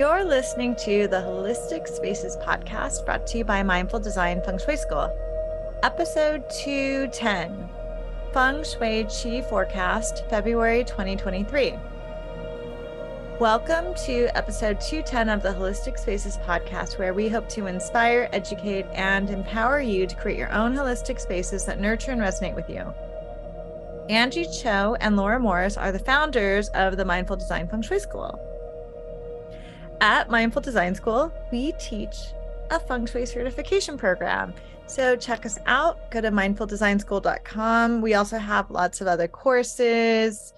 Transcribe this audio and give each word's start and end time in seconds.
You're 0.00 0.24
listening 0.24 0.76
to 0.76 1.08
the 1.08 1.18
Holistic 1.18 1.86
Spaces 1.86 2.34
podcast 2.38 3.04
brought 3.04 3.26
to 3.26 3.36
you 3.36 3.44
by 3.44 3.62
Mindful 3.62 4.00
Design 4.00 4.40
Feng 4.40 4.56
Shui 4.56 4.78
School. 4.78 5.14
Episode 5.82 6.48
210 6.48 7.68
Feng 8.32 8.64
Shui 8.64 9.04
Qi 9.04 9.46
Forecast, 9.46 10.24
February 10.30 10.84
2023. 10.84 11.74
Welcome 13.38 13.94
to 14.06 14.34
episode 14.34 14.80
210 14.80 15.28
of 15.28 15.42
the 15.42 15.50
Holistic 15.50 15.98
Spaces 15.98 16.38
podcast, 16.38 16.98
where 16.98 17.12
we 17.12 17.28
hope 17.28 17.50
to 17.50 17.66
inspire, 17.66 18.26
educate, 18.32 18.86
and 18.94 19.28
empower 19.28 19.82
you 19.82 20.06
to 20.06 20.16
create 20.16 20.38
your 20.38 20.50
own 20.50 20.74
holistic 20.74 21.20
spaces 21.20 21.66
that 21.66 21.78
nurture 21.78 22.12
and 22.12 22.22
resonate 22.22 22.54
with 22.54 22.70
you. 22.70 22.90
Angie 24.08 24.46
Cho 24.46 24.96
and 24.98 25.18
Laura 25.18 25.38
Morris 25.38 25.76
are 25.76 25.92
the 25.92 25.98
founders 25.98 26.70
of 26.70 26.96
the 26.96 27.04
Mindful 27.04 27.36
Design 27.36 27.68
Feng 27.68 27.82
Shui 27.82 27.98
School. 27.98 28.49
At 30.00 30.30
Mindful 30.30 30.62
Design 30.62 30.94
School, 30.94 31.30
we 31.52 31.72
teach 31.72 32.14
a 32.70 32.80
feng 32.80 33.04
shui 33.04 33.26
certification 33.26 33.98
program. 33.98 34.54
So 34.86 35.14
check 35.14 35.44
us 35.44 35.58
out. 35.66 36.10
Go 36.10 36.22
to 36.22 36.30
mindfuldesignschool.com. 36.30 38.00
We 38.00 38.14
also 38.14 38.38
have 38.38 38.70
lots 38.70 39.00
of 39.00 39.06
other 39.06 39.28
courses 39.28 40.52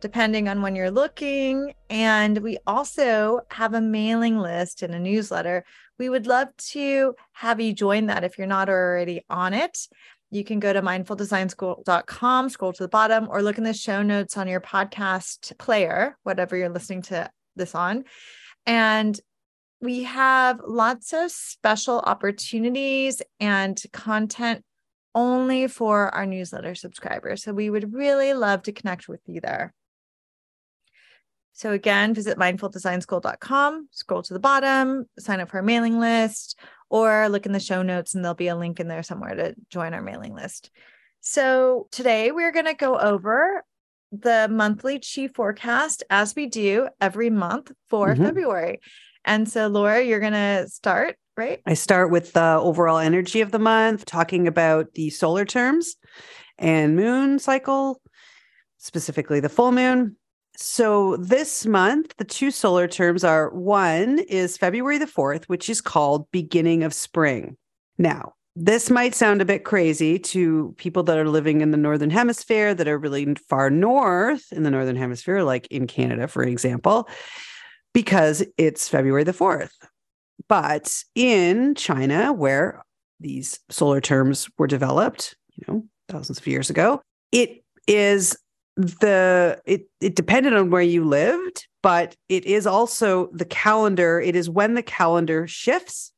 depending 0.00 0.48
on 0.48 0.62
when 0.62 0.76
you're 0.76 0.90
looking. 0.90 1.72
And 1.90 2.38
we 2.38 2.58
also 2.66 3.40
have 3.50 3.74
a 3.74 3.80
mailing 3.80 4.38
list 4.38 4.82
and 4.82 4.94
a 4.94 4.98
newsletter. 4.98 5.64
We 5.98 6.08
would 6.08 6.26
love 6.26 6.48
to 6.70 7.14
have 7.32 7.60
you 7.60 7.72
join 7.72 8.06
that 8.06 8.24
if 8.24 8.38
you're 8.38 8.46
not 8.46 8.68
already 8.68 9.24
on 9.28 9.52
it. 9.54 9.88
You 10.30 10.44
can 10.44 10.58
go 10.58 10.72
to 10.72 10.82
mindfuldesignschool.com, 10.82 12.48
scroll 12.48 12.72
to 12.72 12.82
the 12.82 12.88
bottom, 12.88 13.28
or 13.30 13.42
look 13.42 13.58
in 13.58 13.64
the 13.64 13.72
show 13.72 14.02
notes 14.02 14.36
on 14.36 14.48
your 14.48 14.60
podcast 14.60 15.56
player, 15.58 16.16
whatever 16.24 16.56
you're 16.56 16.68
listening 16.68 17.02
to 17.02 17.30
this 17.56 17.74
on. 17.74 18.04
And 18.66 19.18
we 19.80 20.04
have 20.04 20.60
lots 20.66 21.12
of 21.12 21.30
special 21.30 22.00
opportunities 22.00 23.22
and 23.38 23.80
content 23.92 24.64
only 25.14 25.66
for 25.66 26.14
our 26.14 26.26
newsletter 26.26 26.74
subscribers. 26.74 27.42
So 27.42 27.52
we 27.52 27.70
would 27.70 27.94
really 27.94 28.34
love 28.34 28.62
to 28.64 28.72
connect 28.72 29.08
with 29.08 29.20
you 29.26 29.40
there. 29.40 29.72
So 31.52 31.72
again, 31.72 32.12
visit 32.12 32.36
mindfuldesignschool.com, 32.36 33.88
scroll 33.90 34.22
to 34.22 34.34
the 34.34 34.38
bottom, 34.38 35.06
sign 35.18 35.40
up 35.40 35.48
for 35.48 35.56
our 35.56 35.62
mailing 35.62 35.98
list, 35.98 36.58
or 36.90 37.30
look 37.30 37.46
in 37.46 37.52
the 37.52 37.60
show 37.60 37.82
notes 37.82 38.14
and 38.14 38.22
there'll 38.22 38.34
be 38.34 38.48
a 38.48 38.56
link 38.56 38.78
in 38.78 38.88
there 38.88 39.02
somewhere 39.02 39.34
to 39.34 39.54
join 39.70 39.94
our 39.94 40.02
mailing 40.02 40.34
list. 40.34 40.70
So 41.20 41.88
today 41.90 42.30
we're 42.30 42.52
going 42.52 42.66
to 42.66 42.74
go 42.74 42.98
over 42.98 43.64
the 44.12 44.48
monthly 44.50 45.00
chi 45.00 45.28
forecast 45.28 46.02
as 46.10 46.34
we 46.34 46.46
do 46.46 46.88
every 47.00 47.30
month 47.30 47.72
for 47.88 48.08
mm-hmm. 48.08 48.24
February. 48.24 48.80
And 49.24 49.48
so, 49.48 49.66
Laura, 49.66 50.02
you're 50.02 50.20
going 50.20 50.32
to 50.32 50.68
start, 50.68 51.16
right? 51.36 51.60
I 51.66 51.74
start 51.74 52.10
with 52.10 52.32
the 52.32 52.58
overall 52.60 52.98
energy 52.98 53.40
of 53.40 53.50
the 53.50 53.58
month, 53.58 54.04
talking 54.04 54.46
about 54.46 54.94
the 54.94 55.10
solar 55.10 55.44
terms 55.44 55.96
and 56.58 56.96
moon 56.96 57.38
cycle, 57.38 58.00
specifically 58.78 59.40
the 59.40 59.48
full 59.48 59.72
moon. 59.72 60.16
So, 60.58 61.18
this 61.18 61.66
month, 61.66 62.14
the 62.16 62.24
two 62.24 62.50
solar 62.50 62.88
terms 62.88 63.24
are 63.24 63.50
one 63.50 64.20
is 64.20 64.56
February 64.56 64.96
the 64.96 65.04
4th, 65.04 65.44
which 65.46 65.68
is 65.68 65.82
called 65.82 66.30
beginning 66.30 66.82
of 66.82 66.94
spring. 66.94 67.58
Now, 67.98 68.35
this 68.58 68.88
might 68.88 69.14
sound 69.14 69.42
a 69.42 69.44
bit 69.44 69.64
crazy 69.64 70.18
to 70.18 70.74
people 70.78 71.02
that 71.02 71.18
are 71.18 71.28
living 71.28 71.60
in 71.60 71.72
the 71.72 71.76
northern 71.76 72.08
hemisphere 72.08 72.74
that 72.74 72.88
are 72.88 72.98
really 72.98 73.34
far 73.48 73.68
north 73.68 74.50
in 74.50 74.62
the 74.62 74.70
northern 74.70 74.96
hemisphere 74.96 75.42
like 75.42 75.66
in 75.68 75.86
Canada 75.86 76.26
for 76.26 76.42
example 76.42 77.06
because 77.92 78.42
it's 78.56 78.88
February 78.88 79.24
the 79.24 79.32
4th 79.32 79.72
but 80.48 81.04
in 81.14 81.74
China 81.74 82.32
where 82.32 82.82
these 83.20 83.60
solar 83.68 84.00
terms 84.00 84.48
were 84.56 84.66
developed 84.66 85.36
you 85.54 85.64
know 85.68 85.84
thousands 86.08 86.38
of 86.38 86.46
years 86.46 86.70
ago 86.70 87.02
it 87.32 87.62
is 87.86 88.36
the 88.76 89.60
it 89.66 89.86
it 90.00 90.16
depended 90.16 90.54
on 90.54 90.70
where 90.70 90.82
you 90.82 91.04
lived 91.04 91.66
but 91.82 92.16
it 92.30 92.46
is 92.46 92.66
also 92.66 93.28
the 93.32 93.44
calendar 93.44 94.18
it 94.18 94.34
is 94.34 94.48
when 94.48 94.74
the 94.74 94.82
calendar 94.82 95.46
shifts 95.46 96.10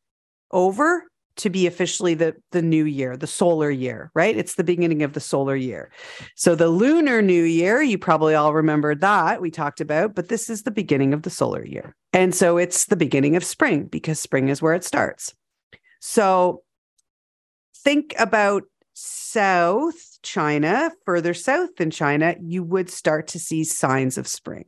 over 0.52 1.07
to 1.38 1.50
be 1.50 1.66
officially 1.66 2.14
the 2.14 2.36
the 2.52 2.62
new 2.62 2.84
year, 2.84 3.16
the 3.16 3.26
solar 3.26 3.70
year, 3.70 4.10
right? 4.14 4.36
It's 4.36 4.54
the 4.54 4.64
beginning 4.64 5.02
of 5.02 5.14
the 5.14 5.20
solar 5.20 5.56
year. 5.56 5.90
So 6.34 6.54
the 6.54 6.68
lunar 6.68 7.22
new 7.22 7.42
year, 7.42 7.82
you 7.82 7.98
probably 7.98 8.34
all 8.34 8.54
remember 8.54 8.94
that 8.94 9.40
we 9.40 9.50
talked 9.50 9.80
about, 9.80 10.14
but 10.14 10.28
this 10.28 10.50
is 10.50 10.62
the 10.62 10.70
beginning 10.70 11.14
of 11.14 11.22
the 11.22 11.30
solar 11.30 11.64
year. 11.64 11.96
And 12.12 12.34
so 12.34 12.58
it's 12.58 12.86
the 12.86 12.96
beginning 12.96 13.36
of 13.36 13.44
spring 13.44 13.84
because 13.84 14.20
spring 14.20 14.48
is 14.48 14.60
where 14.60 14.74
it 14.74 14.84
starts. 14.84 15.34
So 16.00 16.62
think 17.76 18.14
about 18.18 18.64
South 18.94 20.18
China, 20.22 20.90
further 21.04 21.34
south 21.34 21.76
than 21.76 21.90
China, 21.90 22.34
you 22.40 22.64
would 22.64 22.90
start 22.90 23.28
to 23.28 23.38
see 23.38 23.62
signs 23.64 24.18
of 24.18 24.26
spring. 24.26 24.64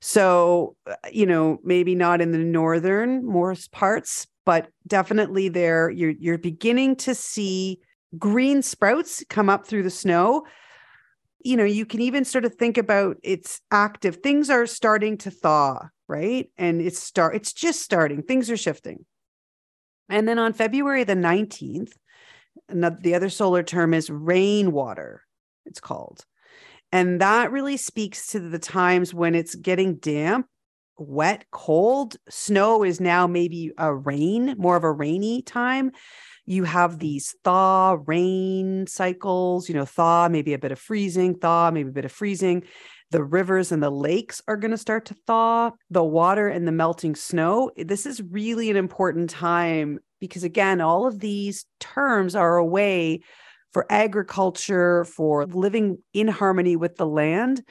So, 0.00 0.76
uh, 0.86 0.94
you 1.12 1.26
know, 1.26 1.58
maybe 1.62 1.94
not 1.94 2.20
in 2.20 2.32
the 2.32 2.38
northern 2.38 3.26
most 3.26 3.72
parts, 3.72 4.26
but 4.46 4.70
definitely 4.86 5.50
there 5.50 5.90
you're 5.90 6.14
you're 6.18 6.38
beginning 6.38 6.96
to 6.96 7.14
see 7.14 7.80
green 8.18 8.62
sprouts 8.62 9.22
come 9.28 9.50
up 9.50 9.66
through 9.66 9.82
the 9.82 9.90
snow. 9.90 10.46
You 11.44 11.58
know 11.58 11.64
you 11.64 11.84
can 11.84 12.00
even 12.00 12.24
sort 12.24 12.46
of 12.46 12.54
think 12.54 12.78
about 12.78 13.18
it's 13.22 13.60
active 13.70 14.16
things 14.22 14.48
are 14.48 14.66
starting 14.66 15.18
to 15.18 15.30
thaw 15.30 15.88
right? 16.08 16.48
And 16.56 16.80
it's 16.80 17.00
start 17.00 17.34
it's 17.34 17.52
just 17.52 17.82
starting 17.82 18.22
things 18.22 18.50
are 18.50 18.56
shifting. 18.56 19.04
And 20.08 20.26
then 20.26 20.38
on 20.38 20.52
february 20.52 21.04
the 21.04 21.14
19th 21.14 21.92
the 22.68 23.14
other 23.14 23.28
solar 23.28 23.62
term 23.62 23.92
is 23.92 24.08
rainwater 24.08 25.22
it's 25.66 25.80
called. 25.80 26.24
And 26.92 27.20
that 27.20 27.50
really 27.50 27.76
speaks 27.76 28.28
to 28.28 28.40
the 28.40 28.58
times 28.58 29.12
when 29.12 29.34
it's 29.34 29.54
getting 29.56 29.96
damp 29.96 30.46
wet, 30.98 31.44
cold. 31.50 32.16
Snow 32.28 32.82
is 32.82 33.00
now 33.00 33.26
maybe 33.26 33.72
a 33.78 33.94
rain, 33.94 34.54
more 34.58 34.76
of 34.76 34.84
a 34.84 34.92
rainy 34.92 35.42
time. 35.42 35.92
You 36.46 36.64
have 36.64 36.92
mm. 36.92 36.98
these 37.00 37.34
thaw, 37.44 37.98
rain 38.06 38.86
cycles, 38.86 39.68
you 39.68 39.74
know, 39.74 39.84
thaw, 39.84 40.28
maybe 40.28 40.54
a 40.54 40.58
bit 40.58 40.72
of 40.72 40.78
freezing, 40.78 41.34
thaw, 41.34 41.70
maybe 41.70 41.90
a 41.90 41.92
bit 41.92 42.04
of 42.04 42.12
freezing. 42.12 42.62
The 43.10 43.22
rivers 43.22 43.70
and 43.70 43.82
the 43.82 43.90
lakes 43.90 44.42
are 44.48 44.56
going 44.56 44.70
to 44.72 44.78
start 44.78 45.06
to 45.06 45.16
thaw, 45.26 45.70
the 45.90 46.04
water 46.04 46.48
and 46.48 46.66
the 46.66 46.72
melting 46.72 47.14
snow. 47.14 47.70
Eh, 47.76 47.84
this 47.86 48.06
is 48.06 48.22
really 48.22 48.70
an 48.70 48.76
important 48.76 49.30
time 49.30 49.98
because, 50.20 50.44
again, 50.44 50.80
all 50.80 51.06
of 51.06 51.20
these 51.20 51.66
terms 51.78 52.34
are 52.34 52.56
a 52.56 52.64
way 52.64 53.20
for 53.72 53.86
agriculture, 53.90 55.04
for 55.04 55.44
living 55.46 55.98
in 56.14 56.28
harmony 56.28 56.76
with 56.76 56.96
the 56.96 57.06
land. 57.06 57.62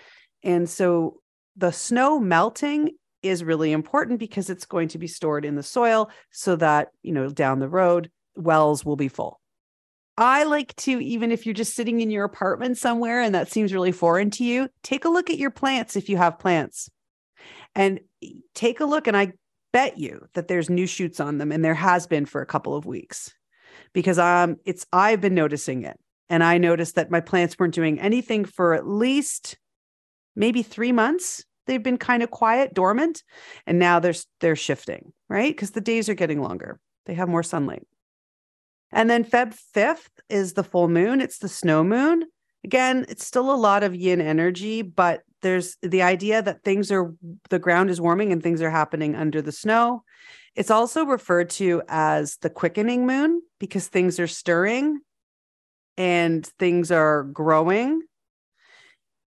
And 0.44 0.70
so 0.70 1.22
the 1.58 1.72
snow 1.72 2.20
melting 2.20 2.92
is 3.26 3.44
really 3.44 3.72
important 3.72 4.20
because 4.20 4.50
it's 4.50 4.66
going 4.66 4.88
to 4.90 4.98
be 4.98 5.08
stored 5.08 5.46
in 5.46 5.56
the 5.56 5.64
soil 5.64 6.10
so 6.32 6.56
that, 6.56 6.90
you 7.02 7.12
know, 7.12 7.30
down 7.30 7.60
the 7.60 7.68
road, 7.68 8.12
wells 8.36 8.86
will 8.86 8.96
be 8.96 9.08
full. 9.08 9.42
I 10.18 10.44
like 10.44 10.76
to, 10.78 11.04
even 11.04 11.32
if 11.32 11.46
you're 11.46 11.54
just 11.54 11.76
sitting 11.76 12.00
in 12.00 12.10
your 12.10 12.24
apartment 12.24 12.78
somewhere 12.78 13.22
and 13.22 13.36
that 13.36 13.52
seems 13.52 13.74
really 13.74 13.92
foreign 13.92 14.30
to 14.32 14.46
you, 14.46 14.70
take 14.84 15.04
a 15.04 15.10
look 15.10 15.30
at 15.30 15.38
your 15.38 15.52
plants 15.52 15.96
if 15.96 16.08
you 16.08 16.18
have 16.18 16.40
plants 16.40 16.90
and 17.74 18.00
take 18.54 18.80
a 18.80 18.86
look. 18.86 19.08
And 19.08 19.18
I 19.18 19.34
bet 19.74 19.98
you 19.98 20.26
that 20.34 20.48
there's 20.48 20.70
new 20.70 20.88
shoots 20.88 21.20
on 21.20 21.38
them. 21.38 21.52
And 21.52 21.66
there 21.66 21.74
has 21.74 22.08
been 22.08 22.26
for 22.26 22.42
a 22.42 22.46
couple 22.46 22.76
of 22.76 22.86
weeks 22.86 23.34
because 23.92 24.18
um, 24.18 24.56
it's, 24.64 24.86
I've 24.94 25.20
been 25.20 25.36
noticing 25.36 25.84
it. 25.84 26.00
And 26.30 26.44
I 26.44 26.58
noticed 26.58 26.96
that 26.96 27.12
my 27.12 27.20
plants 27.20 27.60
weren't 27.60 27.74
doing 27.74 28.00
anything 28.00 28.46
for 28.46 28.74
at 28.74 28.88
least 28.88 29.58
maybe 30.36 30.64
three 30.64 30.92
months 30.92 31.44
they've 31.66 31.84
been 31.84 31.98
kind 31.98 32.24
of 32.24 32.32
quiet, 32.32 32.74
dormant, 32.74 33.24
and 33.66 33.80
now 33.80 34.00
they're 34.00 34.14
they're 34.40 34.56
shifting, 34.56 35.14
right? 35.30 35.52
Because 35.52 35.72
the 35.72 35.82
days 35.82 36.10
are 36.10 36.16
getting 36.16 36.42
longer. 36.42 36.80
They 37.06 37.14
have 37.14 37.30
more 37.30 37.44
sunlight. 37.44 37.88
And 38.92 39.10
then 39.10 39.26
Feb 39.26 39.58
5th 39.76 40.10
is 40.30 40.54
the 40.54 40.64
full 40.64 40.88
moon. 40.88 41.22
It's 41.22 41.40
the 41.40 41.50
snow 41.50 41.84
moon. 41.84 42.24
Again, 42.64 43.06
it's 43.10 43.26
still 43.26 43.54
a 43.54 43.56
lot 43.56 43.84
of 43.84 43.96
yin 43.96 44.22
energy, 44.22 44.82
but 44.82 45.22
there's 45.42 45.78
the 45.84 46.02
idea 46.02 46.42
that 46.42 46.64
things 46.64 46.92
are 46.92 47.14
the 47.50 47.60
ground 47.60 47.90
is 47.90 48.02
warming 48.02 48.32
and 48.32 48.42
things 48.42 48.62
are 48.62 48.72
happening 48.72 49.16
under 49.16 49.42
the 49.42 49.52
snow. 49.52 50.04
It's 50.56 50.72
also 50.72 51.06
referred 51.06 51.50
to 51.52 51.84
as 51.88 52.38
the 52.38 52.50
quickening 52.50 53.06
moon 53.06 53.42
because 53.60 53.88
things 53.88 54.20
are 54.20 54.28
stirring 54.28 55.02
and 55.98 56.46
things 56.58 56.92
are 56.92 57.24
growing 57.24 58.02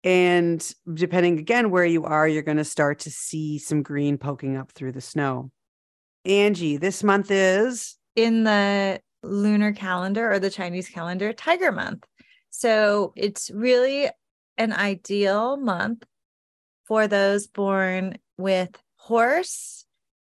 and 0.04 0.74
depending 0.92 1.38
again 1.38 1.70
where 1.70 1.84
you 1.84 2.04
are, 2.04 2.28
you're 2.28 2.42
going 2.42 2.58
to 2.58 2.64
start 2.64 3.00
to 3.00 3.10
see 3.10 3.58
some 3.58 3.82
green 3.82 4.18
poking 4.18 4.56
up 4.56 4.70
through 4.70 4.92
the 4.92 5.00
snow. 5.00 5.50
Angie, 6.24 6.76
this 6.76 7.02
month 7.02 7.30
is 7.30 7.96
in 8.14 8.44
the 8.44 9.00
lunar 9.24 9.72
calendar 9.72 10.30
or 10.30 10.38
the 10.38 10.50
Chinese 10.50 10.88
calendar, 10.88 11.32
Tiger 11.32 11.72
Month. 11.72 12.04
So 12.50 13.12
it's 13.16 13.50
really 13.50 14.08
an 14.58 14.72
ideal 14.72 15.56
month 15.56 16.04
for 16.86 17.08
those 17.08 17.48
born 17.48 18.18
with 18.38 18.70
horse 18.96 19.84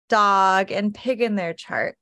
dog, 0.08 0.70
and 0.70 0.94
pig 0.94 1.20
in 1.20 1.36
their 1.36 1.54
chart. 1.54 1.96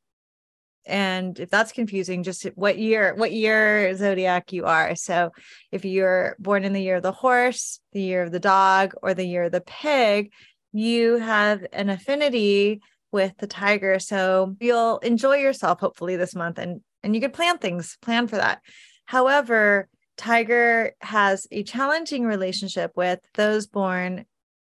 And 0.87 1.39
if 1.41 1.51
that's 1.51 1.73
confusing, 1.73 2.23
just 2.23 2.45
what 2.55 2.79
year, 2.79 3.15
what 3.15 3.33
year 3.33 3.95
zodiac 3.97 4.53
you 4.53 4.65
are. 4.65 4.95
So 4.95 5.33
if 5.73 5.85
you're 5.85 6.37
born 6.39 6.65
in 6.65 6.73
the 6.73 6.83
year 6.83 6.97
of 6.97 7.03
the 7.03 7.13
horse, 7.13 7.81
the 7.93 8.03
year 8.03 8.23
of 8.23 8.33
the 8.33 8.41
dog, 8.41 8.95
or 9.03 9.13
the 9.13 9.27
year 9.27 9.45
of 9.45 9.53
the 9.53 9.61
pig, 9.61 10.33
you 10.73 11.17
have 11.17 11.67
an 11.73 11.91
affinity 11.91 12.81
with 13.13 13.33
the 13.39 13.47
tiger. 13.47 13.99
So 13.99 14.57
you'll 14.61 14.99
enjoy 14.99 15.37
yourself 15.37 15.81
hopefully 15.81 16.17
this 16.17 16.35
month 16.35 16.59
and 16.59 16.81
and 17.03 17.15
you 17.15 17.21
could 17.21 17.33
plan 17.33 17.59
things, 17.59 17.97
plan 18.03 18.27
for 18.27 18.37
that. 18.37 18.61
However, 19.05 19.89
tiger 20.17 20.93
has 21.01 21.47
a 21.53 21.63
challenging 21.63 22.25
relationship 22.25 22.93
with 22.97 23.21
those 23.35 23.69
born 23.69 24.25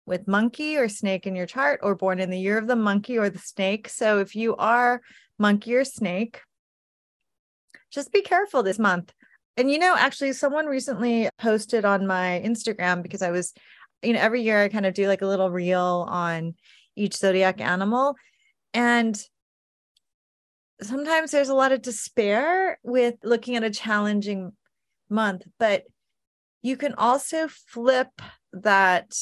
with 0.06 0.28
monkey 0.28 0.76
or 0.76 0.88
snake 0.88 1.26
in 1.26 1.34
your 1.34 1.46
chart 1.46 1.80
or 1.82 1.94
born 1.94 2.20
in 2.20 2.30
the 2.30 2.38
year 2.38 2.56
of 2.58 2.66
the 2.66 2.76
monkey 2.76 3.18
or 3.18 3.30
the 3.30 3.38
snake. 3.38 3.88
So 3.88 4.18
if 4.18 4.34
you 4.34 4.56
are 4.56 5.00
monkey 5.40 5.74
or 5.74 5.84
snake, 5.84 6.42
just 7.90 8.12
be 8.12 8.22
careful 8.22 8.62
this 8.62 8.78
month. 8.78 9.12
And 9.56 9.70
you 9.70 9.78
know, 9.78 9.96
actually, 9.96 10.32
someone 10.32 10.66
recently 10.66 11.28
posted 11.38 11.84
on 11.84 12.06
my 12.06 12.40
Instagram 12.44 13.02
because 13.02 13.22
I 13.22 13.30
was, 13.30 13.52
you 14.02 14.12
know, 14.12 14.20
every 14.20 14.42
year 14.42 14.62
I 14.62 14.68
kind 14.68 14.86
of 14.86 14.94
do 14.94 15.08
like 15.08 15.22
a 15.22 15.26
little 15.26 15.50
reel 15.50 16.06
on 16.08 16.54
each 16.94 17.16
zodiac 17.16 17.60
animal. 17.60 18.14
And 18.72 19.20
sometimes 20.80 21.30
there's 21.30 21.48
a 21.48 21.54
lot 21.54 21.72
of 21.72 21.82
despair 21.82 22.78
with 22.82 23.16
looking 23.24 23.56
at 23.56 23.64
a 23.64 23.70
challenging 23.70 24.52
month, 25.08 25.46
but 25.58 25.82
you 26.62 26.76
can 26.76 26.94
also 26.94 27.48
flip 27.48 28.08
that 28.52 29.14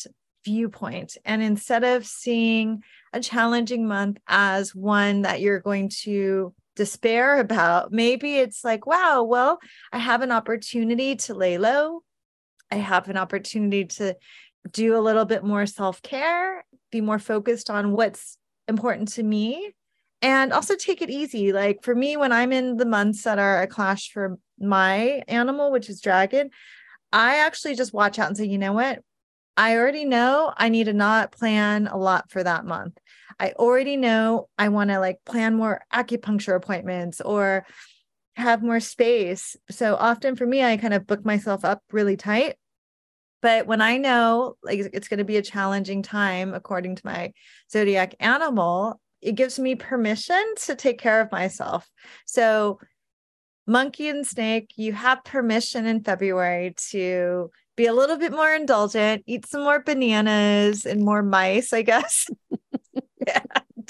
viewpoint. 0.44 1.16
And 1.24 1.42
instead 1.42 1.84
of 1.84 2.06
seeing 2.06 2.82
a 3.12 3.20
challenging 3.20 3.86
month 3.86 4.18
as 4.26 4.74
one 4.74 5.22
that 5.22 5.40
you're 5.40 5.60
going 5.60 5.90
to 6.04 6.54
despair 6.76 7.40
about, 7.40 7.92
maybe 7.92 8.36
it's 8.36 8.64
like, 8.64 8.86
wow, 8.86 9.22
well, 9.22 9.58
I 9.92 9.98
have 9.98 10.22
an 10.22 10.32
opportunity 10.32 11.16
to 11.16 11.34
lay 11.34 11.58
low. 11.58 12.02
I 12.70 12.76
have 12.76 13.08
an 13.08 13.16
opportunity 13.16 13.84
to 13.86 14.16
do 14.72 14.96
a 14.96 15.00
little 15.00 15.24
bit 15.24 15.42
more 15.44 15.66
self 15.66 16.02
care, 16.02 16.64
be 16.90 17.00
more 17.00 17.18
focused 17.18 17.70
on 17.70 17.92
what's 17.92 18.38
important 18.68 19.08
to 19.08 19.22
me, 19.22 19.72
and 20.22 20.52
also 20.52 20.76
take 20.76 21.02
it 21.02 21.10
easy. 21.10 21.52
Like 21.52 21.82
for 21.82 21.94
me, 21.94 22.16
when 22.16 22.32
I'm 22.32 22.52
in 22.52 22.76
the 22.76 22.86
months 22.86 23.22
that 23.24 23.38
are 23.38 23.62
a 23.62 23.66
clash 23.66 24.10
for 24.10 24.38
my 24.58 25.22
animal, 25.28 25.70
which 25.70 25.88
is 25.88 26.00
dragon, 26.00 26.50
I 27.12 27.38
actually 27.38 27.74
just 27.74 27.94
watch 27.94 28.18
out 28.18 28.28
and 28.28 28.36
say, 28.36 28.44
you 28.46 28.58
know 28.58 28.72
what? 28.72 29.00
I 29.58 29.76
already 29.76 30.04
know 30.04 30.54
I 30.56 30.68
need 30.68 30.84
to 30.84 30.92
not 30.92 31.32
plan 31.32 31.88
a 31.88 31.96
lot 31.96 32.30
for 32.30 32.44
that 32.44 32.64
month. 32.64 32.96
I 33.40 33.50
already 33.50 33.96
know 33.96 34.48
I 34.56 34.68
want 34.68 34.90
to 34.90 35.00
like 35.00 35.18
plan 35.24 35.56
more 35.56 35.82
acupuncture 35.92 36.54
appointments 36.54 37.20
or 37.20 37.66
have 38.36 38.62
more 38.62 38.78
space. 38.78 39.56
So 39.68 39.96
often 39.96 40.36
for 40.36 40.46
me, 40.46 40.62
I 40.62 40.76
kind 40.76 40.94
of 40.94 41.08
book 41.08 41.24
myself 41.24 41.64
up 41.64 41.82
really 41.90 42.16
tight. 42.16 42.54
But 43.42 43.66
when 43.66 43.80
I 43.82 43.96
know 43.96 44.54
like 44.62 44.78
it's 44.92 45.08
going 45.08 45.18
to 45.18 45.24
be 45.24 45.38
a 45.38 45.42
challenging 45.42 46.02
time 46.02 46.54
according 46.54 46.94
to 46.94 47.02
my 47.04 47.32
zodiac 47.68 48.14
animal, 48.20 49.00
it 49.20 49.32
gives 49.32 49.58
me 49.58 49.74
permission 49.74 50.54
to 50.66 50.76
take 50.76 51.00
care 51.00 51.20
of 51.20 51.32
myself. 51.32 51.90
So 52.26 52.78
monkey 53.66 54.08
and 54.08 54.24
snake, 54.24 54.74
you 54.76 54.92
have 54.92 55.24
permission 55.24 55.84
in 55.84 56.04
February 56.04 56.74
to 56.90 57.50
be 57.78 57.86
a 57.86 57.94
little 57.94 58.18
bit 58.18 58.32
more 58.32 58.52
indulgent, 58.52 59.22
eat 59.26 59.46
some 59.46 59.62
more 59.62 59.80
bananas 59.80 60.84
and 60.84 61.02
more 61.02 61.22
mice, 61.22 61.72
I 61.72 61.82
guess. 61.82 62.28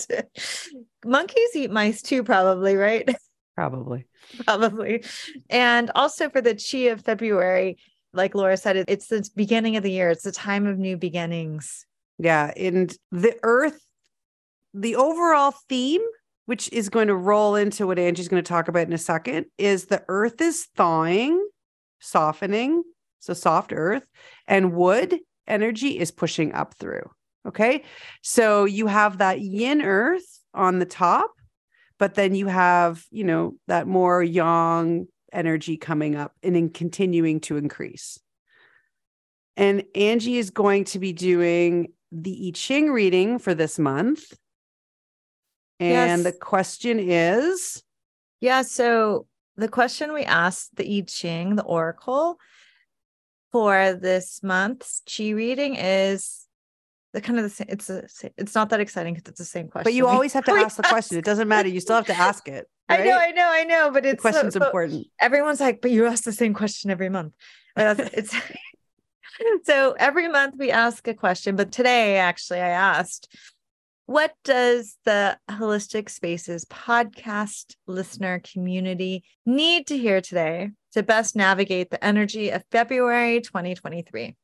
monkeys 1.04 1.56
eat 1.56 1.70
mice 1.72 2.02
too, 2.02 2.22
probably, 2.22 2.76
right? 2.76 3.08
Probably. 3.56 4.06
probably. 4.44 5.02
And 5.50 5.90
also 5.96 6.30
for 6.30 6.40
the 6.40 6.54
chi 6.54 6.90
of 6.90 7.00
February, 7.00 7.78
like 8.12 8.36
Laura 8.36 8.56
said, 8.56 8.84
it's 8.86 9.08
the 9.08 9.28
beginning 9.34 9.76
of 9.76 9.82
the 9.82 9.90
year, 9.90 10.10
it's 10.10 10.22
the 10.22 10.30
time 10.30 10.68
of 10.68 10.78
new 10.78 10.96
beginnings. 10.96 11.84
Yeah. 12.20 12.52
And 12.56 12.96
the 13.10 13.36
earth, 13.42 13.80
the 14.74 14.94
overall 14.94 15.54
theme 15.68 16.02
which 16.48 16.72
is 16.72 16.88
going 16.88 17.08
to 17.08 17.14
roll 17.14 17.56
into 17.56 17.86
what 17.86 17.98
Angie's 17.98 18.28
going 18.28 18.42
to 18.42 18.48
talk 18.48 18.68
about 18.68 18.86
in 18.86 18.94
a 18.94 18.98
second, 18.98 19.44
is 19.58 19.84
the 19.84 20.02
earth 20.08 20.40
is 20.40 20.64
thawing, 20.76 21.46
softening, 22.00 22.82
so 23.20 23.34
soft 23.34 23.72
earth, 23.74 24.06
and 24.46 24.72
wood 24.72 25.18
energy 25.46 25.98
is 25.98 26.10
pushing 26.10 26.52
up 26.52 26.74
through. 26.74 27.10
Okay. 27.46 27.84
So 28.22 28.64
you 28.64 28.86
have 28.86 29.18
that 29.18 29.40
yin 29.40 29.82
earth 29.82 30.40
on 30.52 30.78
the 30.78 30.86
top, 30.86 31.30
but 31.98 32.14
then 32.14 32.34
you 32.34 32.46
have, 32.46 33.04
you 33.10 33.24
know, 33.24 33.54
that 33.68 33.86
more 33.86 34.22
yang 34.22 35.08
energy 35.32 35.76
coming 35.76 36.16
up 36.16 36.32
and 36.42 36.56
in 36.56 36.70
continuing 36.70 37.40
to 37.40 37.56
increase. 37.56 38.18
And 39.56 39.84
Angie 39.94 40.38
is 40.38 40.50
going 40.50 40.84
to 40.84 40.98
be 40.98 41.12
doing 41.12 41.92
the 42.12 42.48
I 42.48 42.50
Ching 42.54 42.90
reading 42.90 43.38
for 43.38 43.54
this 43.54 43.78
month. 43.78 44.32
And 45.80 46.22
yes. 46.22 46.24
the 46.24 46.32
question 46.32 46.98
is 46.98 47.82
Yeah. 48.40 48.62
So 48.62 49.26
the 49.56 49.68
question 49.68 50.12
we 50.12 50.24
asked 50.24 50.76
the 50.76 50.98
I 50.98 51.00
Ching, 51.06 51.56
the 51.56 51.64
Oracle, 51.64 52.38
for 53.52 53.94
this 53.94 54.42
month's 54.42 55.02
Chi 55.06 55.30
reading 55.30 55.76
is 55.76 56.46
the 57.12 57.20
kind 57.20 57.38
of 57.38 57.44
the 57.44 57.50
same. 57.50 57.66
It's 57.70 57.90
a, 57.90 58.04
it's 58.36 58.54
not 58.54 58.70
that 58.70 58.80
exciting 58.80 59.14
because 59.14 59.28
it's 59.30 59.38
the 59.38 59.44
same 59.44 59.68
question. 59.68 59.84
But 59.84 59.94
you 59.94 60.06
always 60.06 60.32
have 60.32 60.44
to 60.44 60.52
ask 60.64 60.76
the 60.76 60.82
question. 60.82 61.18
It 61.18 61.24
doesn't 61.24 61.48
matter. 61.48 61.68
You 61.68 61.80
still 61.80 61.96
have 61.96 62.06
to 62.06 62.14
ask 62.16 62.48
it. 62.48 62.68
Right? 62.88 63.00
I 63.00 63.04
know, 63.04 63.18
I 63.18 63.30
know, 63.32 63.48
I 63.50 63.64
know. 63.64 63.90
But 63.90 64.06
it's 64.06 64.22
the 64.22 64.30
question's 64.30 64.54
so, 64.54 64.64
important. 64.64 65.06
Everyone's 65.20 65.60
like, 65.60 65.80
but 65.80 65.90
you 65.90 66.06
ask 66.06 66.24
the 66.24 66.32
same 66.32 66.54
question 66.54 66.90
every 66.90 67.08
month. 67.08 67.32
It's 67.76 68.34
so 69.62 69.94
every 69.96 70.26
month 70.26 70.56
we 70.58 70.72
ask 70.72 71.06
a 71.06 71.14
question. 71.14 71.54
But 71.54 71.70
today, 71.70 72.16
actually, 72.16 72.58
I 72.58 72.70
asked 72.70 73.32
what 74.06 74.32
does 74.42 74.96
the 75.04 75.38
Holistic 75.50 76.08
Spaces 76.08 76.64
podcast 76.64 77.76
listener 77.86 78.40
community 78.40 79.22
need 79.44 79.86
to 79.88 79.98
hear 79.98 80.22
today 80.22 80.70
to 80.92 81.02
best 81.02 81.36
navigate 81.36 81.90
the 81.90 82.02
energy 82.04 82.50
of 82.50 82.64
February 82.70 83.40
2023? 83.40 84.36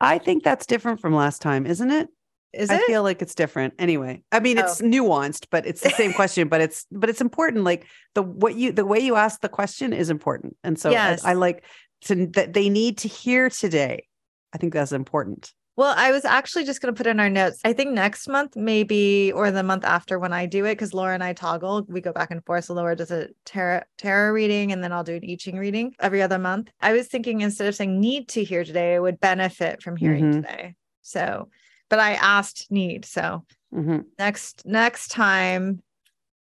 I 0.00 0.18
think 0.18 0.42
that's 0.42 0.66
different 0.66 1.00
from 1.00 1.14
last 1.14 1.42
time, 1.42 1.66
isn't 1.66 1.90
it? 1.90 2.08
Is 2.52 2.70
it? 2.70 2.74
I 2.74 2.76
it? 2.78 2.86
feel 2.86 3.02
like 3.02 3.22
it's 3.22 3.34
different. 3.34 3.74
Anyway, 3.78 4.22
I 4.30 4.40
mean, 4.40 4.58
it's 4.58 4.82
oh. 4.82 4.84
nuanced, 4.84 5.46
but 5.50 5.66
it's 5.66 5.80
the 5.80 5.90
same 5.90 6.12
question. 6.14 6.48
But 6.48 6.60
it's 6.60 6.86
but 6.90 7.08
it's 7.08 7.20
important. 7.20 7.64
Like 7.64 7.86
the 8.14 8.22
what 8.22 8.56
you 8.56 8.72
the 8.72 8.84
way 8.84 8.98
you 8.98 9.16
ask 9.16 9.40
the 9.40 9.48
question 9.48 9.92
is 9.92 10.10
important, 10.10 10.56
and 10.62 10.78
so 10.78 10.90
yes. 10.90 11.24
I, 11.24 11.30
I 11.30 11.34
like 11.34 11.64
to 12.02 12.26
that 12.34 12.52
they 12.52 12.68
need 12.68 12.98
to 12.98 13.08
hear 13.08 13.48
today. 13.48 14.06
I 14.52 14.58
think 14.58 14.74
that's 14.74 14.92
important. 14.92 15.52
Well, 15.74 15.94
I 15.96 16.10
was 16.10 16.26
actually 16.26 16.64
just 16.64 16.82
going 16.82 16.94
to 16.94 16.96
put 16.96 17.06
in 17.06 17.18
our 17.18 17.30
notes. 17.30 17.60
I 17.64 17.72
think 17.72 17.92
next 17.92 18.28
month, 18.28 18.56
maybe, 18.56 19.32
or 19.32 19.50
the 19.50 19.62
month 19.62 19.84
after 19.84 20.18
when 20.18 20.32
I 20.32 20.44
do 20.44 20.66
it, 20.66 20.74
because 20.74 20.92
Laura 20.92 21.14
and 21.14 21.24
I 21.24 21.32
toggle, 21.32 21.86
we 21.88 22.02
go 22.02 22.12
back 22.12 22.30
and 22.30 22.44
forth. 22.44 22.66
So 22.66 22.74
Laura 22.74 22.94
does 22.94 23.10
a 23.10 23.28
tarot, 23.46 23.84
tarot 23.96 24.32
reading 24.32 24.72
and 24.72 24.84
then 24.84 24.92
I'll 24.92 25.04
do 25.04 25.14
an 25.14 25.24
I 25.24 25.36
Ching 25.36 25.56
reading 25.56 25.94
every 25.98 26.20
other 26.20 26.38
month. 26.38 26.70
I 26.80 26.92
was 26.92 27.08
thinking 27.08 27.40
instead 27.40 27.68
of 27.68 27.74
saying 27.74 27.98
need 27.98 28.28
to 28.30 28.44
hear 28.44 28.64
today, 28.64 28.96
I 28.96 28.98
would 28.98 29.18
benefit 29.18 29.82
from 29.82 29.96
hearing 29.96 30.24
mm-hmm. 30.24 30.42
today. 30.42 30.74
So, 31.00 31.48
but 31.88 31.98
I 31.98 32.14
asked 32.14 32.70
need. 32.70 33.06
So 33.06 33.44
mm-hmm. 33.74 34.00
next, 34.18 34.66
next 34.66 35.08
time, 35.08 35.82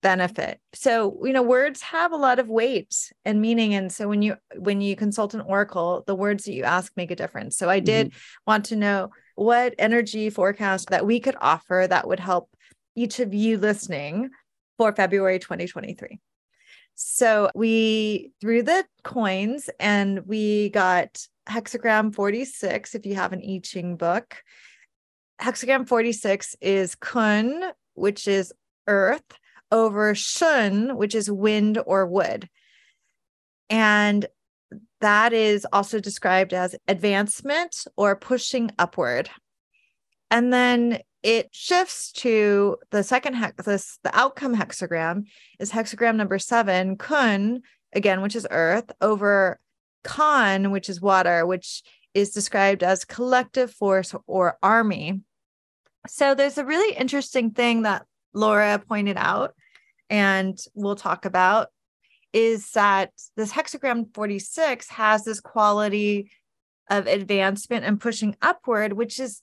benefit. 0.05 0.59
So, 0.73 1.19
you 1.23 1.33
know, 1.33 1.41
words 1.41 1.81
have 1.81 2.11
a 2.11 2.15
lot 2.15 2.37
of 2.37 2.47
weight 2.47 3.11
and 3.25 3.41
meaning 3.41 3.73
and 3.73 3.91
so 3.91 4.07
when 4.07 4.21
you 4.21 4.35
when 4.55 4.79
you 4.79 4.95
consult 4.95 5.33
an 5.33 5.41
oracle, 5.41 6.03
the 6.05 6.13
words 6.13 6.43
that 6.43 6.53
you 6.53 6.61
ask 6.61 6.93
make 6.95 7.09
a 7.09 7.15
difference. 7.15 7.57
So 7.57 7.71
I 7.71 7.79
did 7.79 8.09
mm-hmm. 8.09 8.17
want 8.45 8.65
to 8.65 8.75
know 8.75 9.09
what 9.33 9.73
energy 9.79 10.29
forecast 10.29 10.91
that 10.91 11.07
we 11.07 11.19
could 11.19 11.35
offer 11.41 11.87
that 11.89 12.07
would 12.07 12.19
help 12.19 12.51
each 12.95 13.19
of 13.19 13.33
you 13.33 13.57
listening 13.57 14.29
for 14.77 14.93
February 14.93 15.39
2023. 15.39 16.19
So 16.93 17.49
we 17.55 18.31
threw 18.39 18.61
the 18.61 18.85
coins 19.03 19.71
and 19.79 20.19
we 20.27 20.69
got 20.69 21.25
hexagram 21.49 22.13
46 22.13 22.93
if 22.93 23.07
you 23.07 23.15
have 23.15 23.33
an 23.33 23.41
I 23.41 23.59
Ching 23.63 23.95
book. 23.95 24.35
Hexagram 25.41 25.87
46 25.87 26.57
is 26.61 26.93
kun, 26.93 27.71
which 27.95 28.27
is 28.27 28.53
earth 28.87 29.39
over 29.71 30.15
shun, 30.15 30.97
which 30.97 31.15
is 31.15 31.29
wind 31.29 31.79
or 31.85 32.05
wood. 32.05 32.49
And 33.69 34.25
that 35.01 35.33
is 35.33 35.65
also 35.71 35.99
described 35.99 36.53
as 36.53 36.75
advancement 36.87 37.85
or 37.95 38.15
pushing 38.15 38.71
upward. 38.79 39.29
And 40.31 40.51
then 40.51 40.99
it 41.23 41.49
shifts 41.51 42.11
to 42.13 42.77
the 42.91 43.03
second 43.03 43.33
hex, 43.33 43.65
this, 43.65 43.99
the 44.03 44.15
outcome 44.17 44.55
hexagram 44.55 45.25
is 45.59 45.71
hexagram 45.71 46.15
number 46.15 46.39
seven, 46.39 46.97
kun, 46.97 47.61
again, 47.93 48.21
which 48.21 48.35
is 48.35 48.47
earth, 48.49 48.91
over 49.01 49.59
kan, 50.03 50.71
which 50.71 50.89
is 50.89 51.01
water, 51.01 51.45
which 51.45 51.83
is 52.13 52.31
described 52.31 52.83
as 52.83 53.05
collective 53.05 53.71
force 53.71 54.13
or 54.27 54.57
army. 54.61 55.21
So 56.07 56.35
there's 56.35 56.57
a 56.57 56.65
really 56.65 56.95
interesting 56.95 57.51
thing 57.51 57.81
that 57.81 58.05
Laura 58.35 58.79
pointed 58.85 59.17
out, 59.17 59.55
and 60.09 60.57
we'll 60.75 60.95
talk 60.95 61.25
about, 61.25 61.69
is 62.33 62.69
that 62.71 63.11
this 63.37 63.51
hexagram 63.51 64.13
46 64.13 64.89
has 64.89 65.23
this 65.23 65.39
quality 65.39 66.29
of 66.89 67.07
advancement 67.07 67.85
and 67.85 67.99
pushing 67.99 68.35
upward, 68.41 68.93
which 68.93 69.19
is 69.19 69.41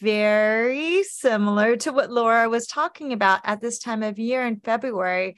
very 0.00 1.02
similar 1.02 1.76
to 1.76 1.92
what 1.92 2.12
Laura 2.12 2.48
was 2.48 2.66
talking 2.66 3.12
about 3.12 3.40
at 3.44 3.60
this 3.60 3.78
time 3.78 4.02
of 4.02 4.18
year 4.18 4.46
in 4.46 4.60
February. 4.60 5.36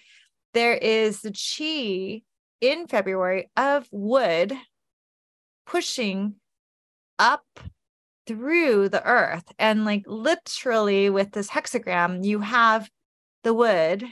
There 0.53 0.75
is 0.75 1.21
the 1.23 1.31
chi 1.31 2.23
in 2.61 2.89
February 2.89 3.51
of 3.57 3.87
wood 3.93 4.53
pushing 5.67 6.35
up 7.19 7.45
through 8.29 8.91
the 8.91 9.05
earth. 9.05 9.51
And 9.59 9.85
like 9.85 10.05
literally 10.07 11.11
with 11.11 11.33
this 11.33 11.49
hexagram, 11.49 12.25
you 12.25 12.41
have 12.41 12.89
the 13.43 13.55
wood 13.55 14.05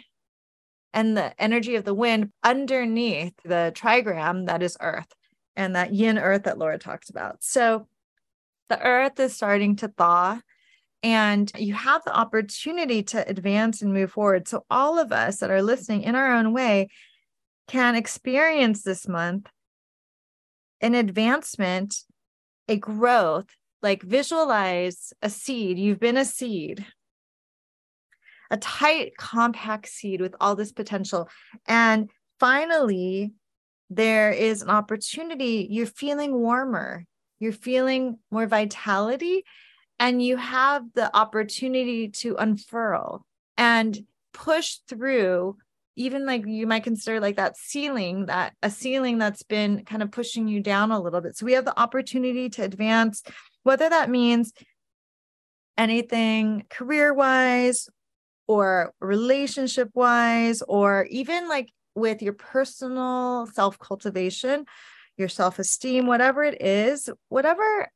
and 0.93 1.17
the 1.17 1.41
energy 1.41 1.77
of 1.77 1.85
the 1.85 1.95
wind 1.95 2.33
underneath 2.43 3.35
the 3.45 3.73
trigram 3.77 4.47
that 4.47 4.63
is 4.63 4.77
earth 4.81 5.13
and 5.55 5.77
that 5.77 5.95
yin 5.95 6.19
earth 6.19 6.45
that 6.45 6.59
Laura 6.59 6.79
talks 6.79 7.11
about. 7.11 7.45
So 7.45 7.87
the 8.69 8.81
earth 8.83 9.21
is 9.21 9.37
starting 9.37 9.77
to 9.77 9.89
thaw 9.89 10.41
and 11.03 11.53
you 11.57 11.75
have 11.75 12.03
the 12.05 12.17
opportunity 12.17 13.03
to 13.05 13.29
advance 13.29 13.83
and 13.83 13.93
move 13.93 14.13
forward. 14.13 14.49
So, 14.49 14.65
all 14.71 14.99
of 14.99 15.13
us 15.13 15.37
that 15.39 15.51
are 15.51 15.63
listening 15.63 16.03
in 16.03 16.17
our 16.17 16.35
own 16.35 16.53
way 16.53 16.89
can 17.69 17.95
experience 17.95 18.83
this 18.83 19.07
month 19.07 19.49
an 20.81 20.95
advancement, 20.95 22.03
a 22.69 22.77
growth, 22.77 23.47
like 23.87 24.03
visualize 24.03 25.13
a 25.23 25.31
seed. 25.31 25.79
You've 25.79 26.01
been 26.01 26.17
a 26.17 26.25
seed, 26.25 26.85
a 28.51 28.57
tight, 28.57 29.17
compact 29.17 29.87
seed 29.89 30.21
with 30.21 30.35
all 30.41 30.57
this 30.57 30.73
potential. 30.73 31.29
And 31.69 32.11
finally, 32.41 33.33
there 33.89 34.33
is 34.33 34.63
an 34.63 34.71
opportunity. 34.71 35.69
You're 35.71 35.87
feeling 35.87 36.35
warmer, 36.35 37.05
you're 37.39 37.53
feeling 37.53 38.19
more 38.33 38.49
vitality, 38.49 39.45
and 40.01 40.21
you 40.21 40.37
have 40.37 40.83
the 40.95 41.17
opportunity 41.17 42.09
to 42.09 42.35
unfurl 42.35 43.25
and 43.57 43.97
push 44.33 44.79
through 44.89 45.59
even 45.99 46.27
like 46.27 46.45
you 46.47 46.67
might 46.67 46.85
consider 46.85 47.21
like 47.21 47.37
that 47.37 47.57
ceiling 47.57 48.27
that 48.27 48.53
a 48.63 48.71
ceiling 48.71 49.17
that's 49.17 49.43
been 49.43 49.83
kind 49.85 50.03
of 50.03 50.11
pushing 50.11 50.47
you 50.47 50.61
down 50.61 50.91
a 50.91 51.01
little 51.01 51.23
bit 51.23 51.35
so 51.35 51.47
we 51.47 51.55
have 51.55 51.65
the 51.65 51.81
opportunity 51.81 52.51
to 52.51 52.63
advance 52.63 53.23
whether 53.67 53.91
that 53.91 54.09
means 54.09 54.53
anything 55.77 56.65
career 56.71 57.13
wise 57.13 57.89
or 58.47 58.95
relationship 59.01 59.91
wise 59.93 60.63
or 60.63 61.05
even 61.11 61.49
like 61.49 61.73
with 61.97 62.23
your 62.23 62.33
personal 62.33 63.49
self 63.53 63.77
cultivation 63.81 64.65
your 65.17 65.29
self 65.29 65.59
esteem 65.59 66.07
whatever 66.07 66.45
it 66.45 66.63
is 66.63 67.11
whatever 67.29 67.89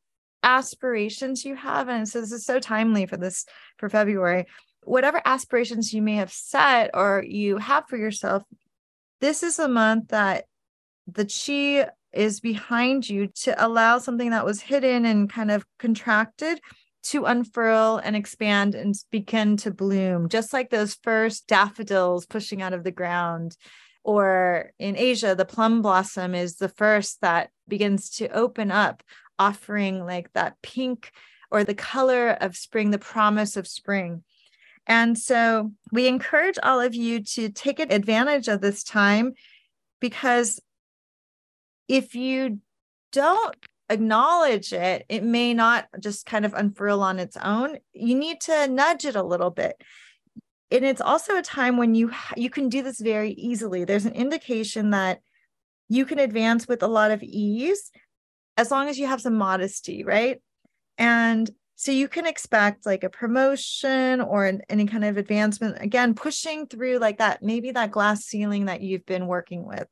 aspirations 0.42 1.44
you 1.44 1.54
have 1.54 1.88
and 1.88 2.08
so 2.08 2.20
this 2.20 2.32
is 2.32 2.44
so 2.44 2.58
timely 2.58 3.06
for 3.06 3.16
this 3.16 3.46
for 3.76 3.88
february 3.88 4.46
whatever 4.82 5.22
aspirations 5.24 5.94
you 5.94 6.02
may 6.02 6.16
have 6.16 6.32
set 6.32 6.90
or 6.94 7.24
you 7.24 7.58
have 7.58 7.84
for 7.88 7.96
yourself 7.96 8.42
this 9.20 9.44
is 9.44 9.60
a 9.60 9.68
month 9.68 10.08
that 10.08 10.46
the 11.06 11.24
chi 11.24 11.88
is 12.12 12.40
behind 12.40 13.08
you 13.08 13.28
to 13.28 13.64
allow 13.64 13.98
something 13.98 14.30
that 14.30 14.44
was 14.44 14.60
hidden 14.60 15.04
and 15.04 15.30
kind 15.30 15.50
of 15.50 15.64
contracted 15.78 16.60
to 17.02 17.24
unfurl 17.24 18.00
and 18.02 18.14
expand 18.14 18.74
and 18.74 18.94
begin 19.10 19.56
to 19.56 19.70
bloom 19.70 20.28
just 20.28 20.52
like 20.52 20.68
those 20.68 20.96
first 21.02 21.46
daffodils 21.46 22.26
pushing 22.26 22.60
out 22.60 22.74
of 22.74 22.84
the 22.84 22.90
ground 22.90 23.56
or 24.02 24.72
in 24.78 24.96
Asia, 24.96 25.34
the 25.34 25.44
plum 25.44 25.82
blossom 25.82 26.34
is 26.34 26.56
the 26.56 26.68
first 26.68 27.20
that 27.20 27.50
begins 27.68 28.10
to 28.16 28.28
open 28.28 28.70
up 28.70 29.02
offering 29.38 30.04
like 30.04 30.32
that 30.32 30.56
pink 30.62 31.12
or 31.50 31.64
the 31.64 31.74
color 31.74 32.30
of 32.30 32.56
spring, 32.56 32.90
the 32.90 32.98
promise 32.98 33.56
of 33.56 33.66
spring. 33.66 34.22
And 34.86 35.18
so 35.18 35.72
we 35.92 36.08
encourage 36.08 36.58
all 36.62 36.80
of 36.80 36.94
you 36.94 37.22
to 37.22 37.50
take 37.50 37.78
advantage 37.78 38.48
of 38.48 38.60
this 38.60 38.82
time 38.82 39.34
because 40.00 40.60
if 41.90 42.14
you 42.14 42.60
don't 43.10 43.56
acknowledge 43.88 44.72
it, 44.72 45.04
it 45.08 45.24
may 45.24 45.52
not 45.52 45.88
just 45.98 46.24
kind 46.24 46.44
of 46.44 46.54
unfurl 46.54 47.02
on 47.02 47.18
its 47.18 47.36
own. 47.36 47.78
You 47.92 48.14
need 48.14 48.40
to 48.42 48.68
nudge 48.68 49.04
it 49.04 49.16
a 49.16 49.24
little 49.24 49.50
bit. 49.50 49.82
And 50.70 50.84
it's 50.84 51.00
also 51.00 51.36
a 51.36 51.42
time 51.42 51.76
when 51.76 51.96
you 51.96 52.12
you 52.36 52.48
can 52.48 52.68
do 52.68 52.84
this 52.84 53.00
very 53.00 53.32
easily. 53.32 53.84
There's 53.84 54.06
an 54.06 54.14
indication 54.14 54.90
that 54.90 55.18
you 55.88 56.06
can 56.06 56.20
advance 56.20 56.68
with 56.68 56.84
a 56.84 56.86
lot 56.86 57.10
of 57.10 57.24
ease 57.24 57.90
as 58.56 58.70
long 58.70 58.88
as 58.88 58.96
you 58.96 59.08
have 59.08 59.20
some 59.20 59.34
modesty, 59.34 60.04
right? 60.04 60.40
And 60.96 61.50
so 61.74 61.90
you 61.90 62.06
can 62.06 62.24
expect 62.24 62.86
like 62.86 63.02
a 63.02 63.10
promotion 63.10 64.20
or 64.20 64.44
an, 64.44 64.60
any 64.68 64.86
kind 64.86 65.04
of 65.04 65.16
advancement, 65.16 65.78
again, 65.80 66.14
pushing 66.14 66.68
through 66.68 66.98
like 66.98 67.18
that, 67.18 67.42
maybe 67.42 67.72
that 67.72 67.90
glass 67.90 68.20
ceiling 68.26 68.66
that 68.66 68.80
you've 68.80 69.06
been 69.06 69.26
working 69.26 69.66
with 69.66 69.88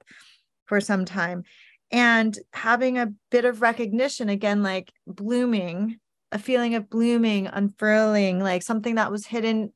for 0.67 0.81
some 0.81 1.05
time 1.05 1.43
and 1.91 2.39
having 2.53 2.99
a 2.99 3.13
bit 3.31 3.45
of 3.45 3.63
recognition, 3.63 4.29
again, 4.29 4.63
like 4.63 4.93
blooming, 5.07 5.99
a 6.31 6.39
feeling 6.39 6.75
of 6.75 6.91
blooming, 6.91 7.47
unfurling, 7.47 8.41
like 8.41 8.63
something 8.63 8.97
that 8.97 9.11
was 9.11 9.27
hidden, 9.27 9.73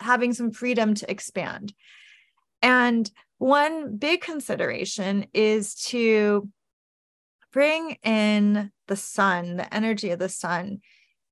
having 0.00 0.32
some 0.32 0.50
freedom 0.50 0.94
to 0.94 1.10
expand. 1.10 1.72
And 2.60 3.10
one 3.38 3.96
big 3.96 4.20
consideration 4.20 5.26
is 5.32 5.74
to 5.86 6.48
bring 7.52 7.96
in 8.02 8.72
the 8.88 8.96
sun, 8.96 9.56
the 9.56 9.72
energy 9.72 10.10
of 10.10 10.18
the 10.18 10.28
sun. 10.28 10.80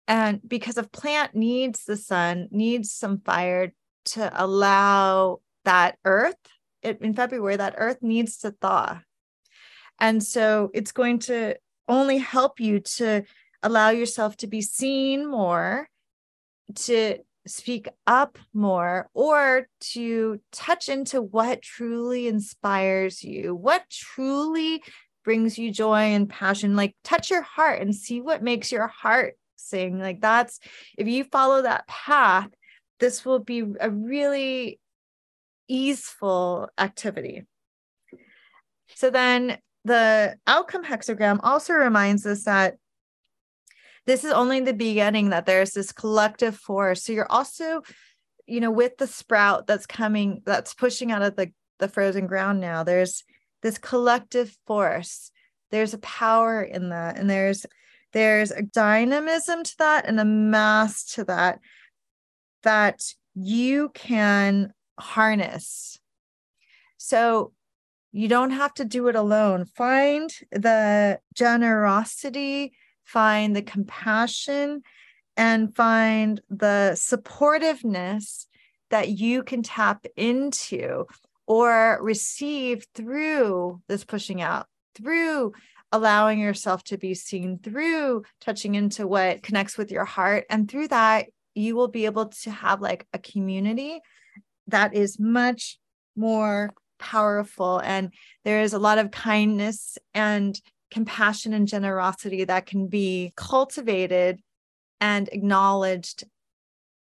And 0.06 0.40
because 0.46 0.78
a 0.78 0.84
plant 0.84 1.34
needs 1.34 1.84
the 1.84 1.96
sun, 1.96 2.48
needs 2.52 2.92
some 2.92 3.20
fire 3.20 3.72
to 4.06 4.30
allow 4.32 5.40
that 5.64 5.98
earth, 6.04 6.36
it, 6.82 7.00
in 7.00 7.12
February, 7.12 7.56
that 7.56 7.75
earth 7.76 7.98
needs 8.02 8.38
to 8.38 8.52
thaw. 8.52 9.00
And 9.98 10.22
so 10.22 10.70
it's 10.74 10.92
going 10.92 11.20
to 11.20 11.56
only 11.88 12.18
help 12.18 12.60
you 12.60 12.80
to 12.80 13.24
allow 13.62 13.90
yourself 13.90 14.36
to 14.38 14.46
be 14.46 14.60
seen 14.60 15.28
more, 15.28 15.88
to 16.74 17.18
speak 17.46 17.88
up 18.06 18.38
more, 18.52 19.08
or 19.14 19.68
to 19.80 20.40
touch 20.52 20.88
into 20.88 21.22
what 21.22 21.62
truly 21.62 22.26
inspires 22.26 23.22
you, 23.22 23.54
what 23.54 23.88
truly 23.90 24.82
brings 25.24 25.58
you 25.58 25.70
joy 25.70 26.12
and 26.14 26.28
passion. 26.28 26.76
Like 26.76 26.94
touch 27.04 27.30
your 27.30 27.42
heart 27.42 27.80
and 27.80 27.94
see 27.94 28.20
what 28.20 28.42
makes 28.42 28.70
your 28.70 28.88
heart 28.88 29.36
sing. 29.56 29.98
Like 29.98 30.20
that's 30.20 30.60
if 30.98 31.08
you 31.08 31.24
follow 31.24 31.62
that 31.62 31.86
path 31.86 32.50
this 32.98 33.24
will 33.24 33.38
be 33.38 33.62
a 33.80 33.90
really 33.90 34.80
easeful 35.68 36.68
activity. 36.78 37.44
So 38.94 39.10
then 39.10 39.58
the 39.86 40.36
outcome 40.48 40.84
hexagram 40.84 41.38
also 41.44 41.72
reminds 41.72 42.26
us 42.26 42.42
that 42.42 42.76
this 44.04 44.24
is 44.24 44.32
only 44.32 44.60
the 44.60 44.74
beginning 44.74 45.30
that 45.30 45.46
there's 45.46 45.72
this 45.72 45.92
collective 45.92 46.56
force. 46.56 47.04
So 47.04 47.12
you're 47.12 47.30
also 47.30 47.82
you 48.46 48.60
know 48.60 48.70
with 48.70 48.98
the 48.98 49.06
sprout 49.06 49.66
that's 49.66 49.86
coming 49.86 50.42
that's 50.44 50.74
pushing 50.74 51.12
out 51.12 51.22
of 51.22 51.36
the 51.36 51.52
the 51.78 51.88
frozen 51.88 52.26
ground 52.26 52.60
now 52.60 52.82
there's 52.84 53.22
this 53.62 53.78
collective 53.78 54.56
force. 54.66 55.30
There's 55.70 55.94
a 55.94 55.98
power 55.98 56.62
in 56.62 56.90
that 56.90 57.16
and 57.16 57.30
there's 57.30 57.64
there's 58.12 58.50
a 58.50 58.62
dynamism 58.62 59.62
to 59.62 59.74
that 59.78 60.06
and 60.06 60.18
a 60.18 60.24
mass 60.24 61.04
to 61.14 61.24
that 61.24 61.60
that 62.64 63.02
you 63.34 63.90
can 63.90 64.72
harness. 64.98 66.00
So 66.96 67.52
you 68.16 68.28
don't 68.28 68.50
have 68.50 68.73
to 68.75 68.85
do 68.85 69.08
it 69.08 69.16
alone 69.16 69.64
find 69.64 70.30
the 70.50 71.18
generosity 71.35 72.73
find 73.04 73.54
the 73.54 73.62
compassion 73.62 74.82
and 75.37 75.75
find 75.75 76.40
the 76.50 76.92
supportiveness 76.94 78.46
that 78.90 79.08
you 79.08 79.42
can 79.42 79.62
tap 79.62 80.04
into 80.16 81.06
or 81.46 81.99
receive 82.02 82.87
through 82.94 83.80
this 83.88 84.04
pushing 84.04 84.40
out, 84.42 84.66
through 84.96 85.52
allowing 85.92 86.40
yourself 86.40 86.82
to 86.82 86.99
be 86.99 87.14
seen, 87.14 87.58
through 87.58 88.25
touching 88.40 88.75
into 88.75 89.06
what 89.06 89.42
connects 89.42 89.78
with 89.78 89.92
your 89.92 90.04
heart. 90.04 90.44
And 90.50 90.68
through 90.68 90.88
that, 90.88 91.26
you 91.54 91.76
will 91.76 91.88
be 91.88 92.06
able 92.06 92.26
to 92.26 92.50
have 92.50 92.80
like 92.80 93.06
a 93.12 93.18
community 93.18 94.00
that 94.66 94.94
is 94.94 95.18
much 95.18 95.78
more 96.16 96.75
powerful. 96.98 97.78
And 97.78 98.12
there 98.44 98.62
is 98.62 98.72
a 98.72 98.78
lot 98.78 98.98
of 98.98 99.10
kindness 99.10 99.98
and 100.14 100.60
compassion 100.90 101.52
and 101.52 101.66
generosity 101.66 102.44
that 102.44 102.66
can 102.66 102.88
be 102.88 103.32
cultivated 103.36 104.40
and 105.00 105.28
acknowledged 105.32 106.24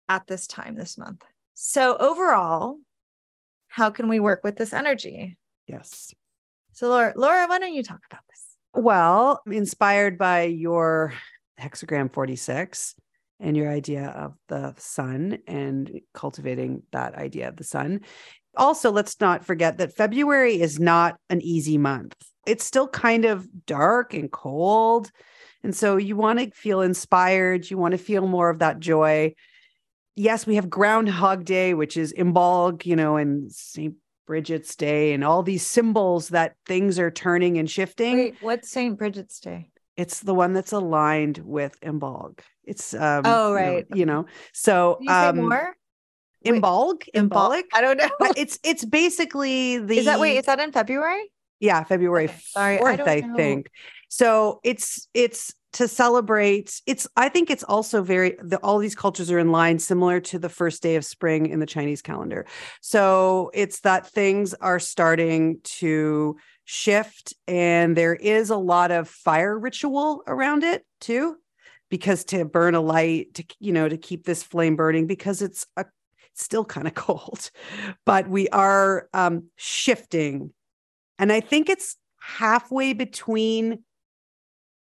at 0.09 0.26
this 0.26 0.47
time 0.47 0.75
this 0.75 0.97
month. 0.97 1.23
So, 1.55 1.97
overall, 1.97 2.76
how 3.69 3.90
can 3.90 4.09
we 4.09 4.21
work 4.21 4.43
with 4.45 4.57
this 4.57 4.73
energy? 4.73 5.37
Yes. 5.66 6.14
So, 6.73 6.88
Laura, 6.88 7.12
Laura, 7.16 7.47
why 7.47 7.59
don't 7.59 7.75
you 7.75 7.83
talk 7.83 8.00
about 8.11 8.23
this? 8.28 8.57
Well, 8.75 9.40
inspired 9.47 10.19
by 10.19 10.43
your 10.43 11.14
hexagram 11.61 12.12
46 12.12 12.95
and 13.40 13.57
your 13.57 13.71
idea 13.71 14.09
of 14.09 14.35
the 14.49 14.75
sun 14.78 15.38
and 15.47 16.00
cultivating 16.14 16.83
that 16.93 17.14
idea 17.14 17.49
of 17.49 17.57
the 17.57 17.64
sun. 17.64 18.00
Also, 18.57 18.91
let's 18.91 19.21
not 19.21 19.45
forget 19.45 19.79
that 19.79 19.95
February 19.97 20.61
is 20.61 20.79
not 20.81 21.19
an 21.31 21.41
easy 21.43 21.79
month. 21.79 22.15
It's 22.47 22.65
still 22.65 22.89
kind 22.89 23.25
of 23.25 23.47
dark 23.67 24.15
and 24.15 24.31
cold. 24.31 25.11
And 25.63 25.75
so 25.75 25.97
you 25.97 26.17
want 26.17 26.39
to 26.39 26.51
feel 26.51 26.81
inspired, 26.81 27.71
you 27.71 27.77
want 27.79 27.93
to 27.93 27.99
feel 27.99 28.27
more 28.27 28.51
of 28.51 28.61
that 28.61 28.79
joy. 28.79 29.35
Yes, 30.15 30.47
we 30.47 30.55
have 30.55 30.71
Groundhog 30.71 31.45
Day, 31.45 31.75
which 31.75 31.97
is 31.97 32.13
Imbolg, 32.17 32.87
you 32.87 32.97
know, 32.97 33.17
and 33.17 33.51
St. 33.53 33.95
Bridget's 34.27 34.75
Day 34.77 35.13
and 35.13 35.23
all 35.25 35.43
these 35.43 35.67
symbols 35.67 36.29
that 36.31 36.55
things 36.67 36.99
are 36.99 37.11
turning 37.11 37.59
and 37.59 37.71
shifting. 37.71 38.17
Wait, 38.17 38.37
what's 38.41 38.71
St. 38.71 38.97
Bridget's 38.99 39.41
Day? 39.41 39.71
It's 39.97 40.21
the 40.21 40.35
one 40.35 40.53
that's 40.53 40.73
aligned 40.73 41.39
with 41.39 41.81
Imbolg. 41.81 42.41
It's 42.65 42.95
um 42.95 43.23
Oh, 43.25 43.49
you 43.55 43.61
know- 43.61 43.73
right. 43.75 43.87
You 43.95 44.07
know, 44.07 44.27
so 44.53 44.97
Can 44.97 45.05
you 45.05 45.11
say 45.11 45.29
um 45.29 45.37
more? 45.37 45.77
Imbolg, 46.47 47.03
Imbol- 47.15 47.50
Imbolic. 47.50 47.65
I 47.75 47.81
don't 47.81 47.99
know. 47.99 48.11
It's 48.37 48.59
it's 48.62 48.85
basically 48.85 49.79
the 49.79 49.99
Is 49.99 50.05
that 50.07 50.21
wait? 50.21 50.37
Is 50.38 50.47
that 50.47 50.61
in 50.61 50.73
February? 50.73 51.31
yeah 51.61 51.85
february 51.85 52.25
Okay, 52.25 52.37
sorry, 52.38 52.76
I 52.79 52.81
4th 52.81 52.97
don't 52.99 53.09
I, 53.09 53.37
think 53.37 53.71
so 54.09 54.61
it's 54.62 55.09
it's 55.15 55.55
to 55.73 55.88
celebrate 55.88 56.81
it's 56.87 57.07
i 57.17 57.29
think 57.29 57.50
it's 57.50 57.65
also 57.65 58.03
very 58.03 58.37
the, 58.43 58.59
all 58.59 58.79
these 58.79 58.95
cultures 58.95 59.31
are 59.31 59.38
in 59.38 59.53
line 59.53 59.79
similar 59.79 60.21
to 60.21 60.38
the 60.38 60.49
first 60.49 60.83
day 60.83 60.97
of 60.97 61.05
spring 61.05 61.47
in 61.47 61.61
the 61.61 61.67
chinese 61.67 62.03
calendar 62.03 62.47
so 62.81 63.50
it's 63.53 63.81
that 63.81 64.07
things 64.07 64.55
are 64.55 64.79
starting 64.79 65.59
to 65.65 66.37
shift 66.65 67.35
and 67.47 67.97
there 67.97 68.15
is 68.15 68.50
a 68.50 68.57
lot 68.57 68.91
of 68.91 69.09
fire 69.09 69.59
ritual 69.59 70.23
around 70.26 70.65
it 70.65 70.85
too 71.00 71.37
because 71.91 72.25
to 72.25 72.45
burn 72.45 72.75
a 72.75 72.81
light 72.81 73.35
to 73.35 73.45
you 73.61 73.73
know 73.73 73.88
to 73.88 73.97
keep 73.97 74.25
this 74.25 74.43
flame 74.43 74.76
burning 74.76 75.07
because 75.07 75.43
it's 75.43 75.67
a 75.76 75.85
still 76.37 76.64
kind 76.64 76.87
of 76.87 76.95
cold 76.95 77.50
but 78.05 78.28
we 78.28 78.49
are 78.49 79.09
um 79.14 79.45
shifting 79.57 80.52
and 81.19 81.33
I 81.33 81.40
think 81.40 81.69
it's 81.69 81.97
halfway 82.21 82.93
between 82.93 83.83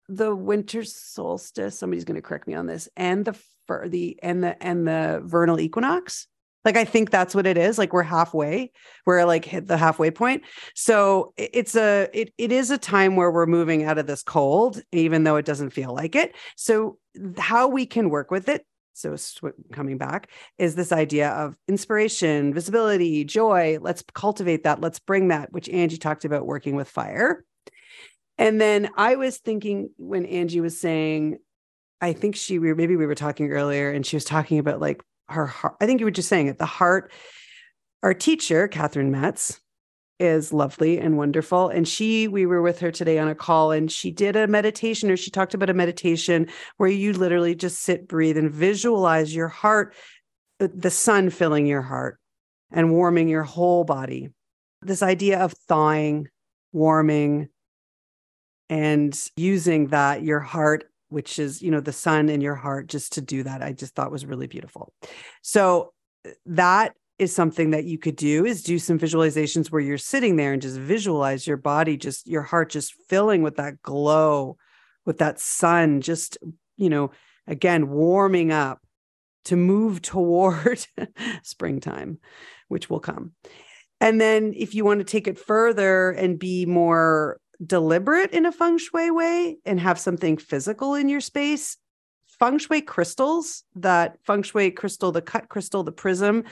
the 0.10 0.36
winter 0.36 0.84
solstice. 0.84 1.78
Somebody's 1.78 2.06
going 2.06 2.16
to 2.16 2.22
correct 2.22 2.48
me 2.48 2.54
on 2.54 2.68
this, 2.68 2.90
and 2.96 3.26
the 3.26 3.38
fir- 3.68 3.88
the 3.88 4.18
and 4.24 4.44
the 4.44 4.62
and 4.64 4.88
the 4.88 5.22
vernal 5.24 5.60
equinox. 5.60 6.28
Like 6.66 6.76
I 6.76 6.84
think 6.84 7.12
that's 7.12 7.34
what 7.34 7.46
it 7.48 7.58
is. 7.58 7.78
Like 7.78 7.94
we're 7.94 8.04
halfway. 8.04 8.72
We're 9.06 9.24
like 9.26 9.46
hit 9.46 9.68
the 9.68 9.78
halfway 9.78 10.12
point. 10.12 10.44
So 10.76 11.34
it's 11.38 11.76
a 11.76 12.10
it 12.14 12.34
it 12.38 12.52
is 12.52 12.72
a 12.72 12.78
time 12.78 13.16
where 13.16 13.32
we're 13.32 13.46
moving 13.46 13.84
out 13.84 13.98
of 13.98 14.08
this 14.08 14.24
cold, 14.24 14.82
even 14.92 15.24
though 15.24 15.38
it 15.38 15.46
doesn't 15.46 15.70
feel 15.70 15.94
like 15.94 16.16
it. 16.16 16.36
So 16.58 16.98
how 17.38 17.68
we 17.68 17.86
can 17.86 18.10
work 18.10 18.32
with 18.32 18.50
it. 18.50 18.66
So 18.98 19.16
coming 19.72 19.98
back 19.98 20.30
is 20.58 20.76
this 20.76 20.92
idea 20.92 21.30
of 21.30 21.56
inspiration, 21.68 22.54
visibility, 22.54 23.24
joy. 23.24 23.78
Let's 23.82 24.04
cultivate 24.14 24.64
that. 24.64 24.82
Let's 24.82 25.00
bring 25.00 25.28
that, 25.28 25.52
which 25.52 25.70
Angie 25.70 25.98
talked 25.98 26.26
about 26.26 26.46
working 26.46 26.76
with 26.76 26.90
fire. 26.90 27.46
And 28.38 28.60
then 28.62 28.90
I 28.96 29.16
was 29.16 29.38
thinking 29.38 29.90
when 29.98 30.26
Angie 30.26 30.62
was 30.62 30.80
saying, 30.80 31.38
I 32.02 32.14
think 32.14 32.36
she, 32.36 32.60
we 32.60 32.74
maybe 32.74 32.96
we 32.96 33.06
were 33.06 33.16
talking 33.16 33.52
earlier 33.52 33.92
and 33.92 34.06
she 34.06 34.16
was 34.16 34.26
talking 34.26 34.60
about 34.60 34.80
like 34.80 35.02
her 35.30 35.46
heart. 35.46 35.76
I 35.82 35.86
think 35.86 36.00
you 36.00 36.06
were 36.06 36.12
just 36.12 36.30
saying 36.30 36.48
it, 36.48 36.58
the 36.58 36.66
heart. 36.66 37.12
Our 38.04 38.14
teacher, 38.14 38.68
Katherine 38.68 39.12
Metz, 39.12 39.60
is 40.20 40.52
lovely 40.52 41.00
and 41.00 41.18
wonderful. 41.18 41.70
And 41.70 41.88
she, 41.88 42.28
we 42.28 42.46
were 42.46 42.62
with 42.62 42.80
her 42.80 42.92
today 42.92 43.20
on 43.20 43.28
a 43.28 43.36
call 43.36 43.72
and 43.72 43.92
she 43.92 44.12
did 44.12 44.36
a 44.36 44.48
meditation 44.48 45.12
or 45.12 45.18
she 45.18 45.32
talked 45.32 45.54
about 45.54 45.70
a 45.70 45.74
meditation 45.74 46.48
where 46.78 46.90
you 46.90 47.14
literally 47.14 47.56
just 47.56 47.82
sit, 47.82 48.08
breathe, 48.08 48.38
and 48.38 48.52
visualize 48.52 49.36
your 49.36 49.48
heart, 49.48 49.94
uh, 50.60 50.68
the 50.74 50.90
sun 50.90 51.30
filling 51.30 51.68
your 51.68 51.82
heart 51.82 52.20
and 52.72 52.92
warming 52.92 53.28
your 53.28 53.44
whole 53.44 53.84
body. 53.84 54.30
This 54.82 55.04
idea 55.04 55.40
of 55.40 55.54
thawing, 55.68 56.28
warming, 56.72 57.50
and 58.70 59.18
using 59.38 59.88
that, 59.88 60.24
your 60.24 60.40
heart, 60.40 60.92
which 61.10 61.40
is, 61.40 61.62
you 61.62 61.72
know, 61.72 61.80
the 61.80 61.94
sun 61.94 62.30
in 62.30 62.42
your 62.42 62.56
heart, 62.56 62.88
just 62.88 63.14
to 63.14 63.22
do 63.22 63.44
that, 63.44 63.62
I 63.62 63.72
just 63.72 63.96
thought 63.96 64.12
was 64.12 64.26
really 64.26 64.48
beautiful. 64.48 64.92
So 65.42 65.94
uh, 66.26 66.32
that 66.48 66.94
is 67.20 67.34
something 67.34 67.72
that 67.72 67.86
you 67.86 67.98
could 67.98 68.16
do 68.16 68.46
is 68.46 68.62
do 68.62 68.78
some 68.78 69.00
visualizations 69.00 69.72
where 69.72 69.82
you're 69.82 69.98
sitting 69.98 70.36
there 70.36 70.54
and 70.54 70.62
just 70.62 70.78
visualize 70.78 71.48
your 71.48 71.58
body 71.58 71.98
just 71.98 72.28
your 72.28 72.44
heart 72.44 72.70
just 72.70 72.94
filling 73.10 73.42
with 73.42 73.56
that 73.56 73.82
glow 73.82 74.58
with 75.06 75.18
that 75.18 75.40
sun 75.40 76.02
just 76.02 76.38
you 76.76 76.90
know 76.90 77.12
again 77.48 77.90
warming 77.90 78.52
up 78.52 78.80
to 79.46 79.56
move 79.56 80.02
toward 80.02 80.86
springtime 81.44 82.20
which 82.68 82.90
will 82.90 83.00
come. 83.00 83.32
And 84.00 84.22
then 84.22 84.54
if 84.56 84.76
you 84.76 84.86
want 84.86 85.00
to 85.00 85.06
take 85.06 85.28
it 85.28 85.40
further 85.40 86.12
and 86.12 86.38
be 86.38 86.66
more 86.66 87.40
deliberate 87.66 88.32
in 88.32 88.46
a 88.46 88.52
feng 88.52 88.78
shui 88.78 89.10
way 89.10 89.58
and 89.66 89.80
have 89.80 90.00
something 90.00 90.38
physical 90.38 90.94
in 90.94 91.10
your 91.10 91.22
space 91.22 91.78
feng 92.40 92.60
shui 92.60 92.82
crystals 92.82 93.64
that 93.74 94.16
feng 94.28 94.44
shui 94.44 94.70
crystal 94.70 95.12
the 95.12 95.24
cut 95.24 95.50
crystal 95.50 95.82
the 95.82 95.92
prism 95.92 96.44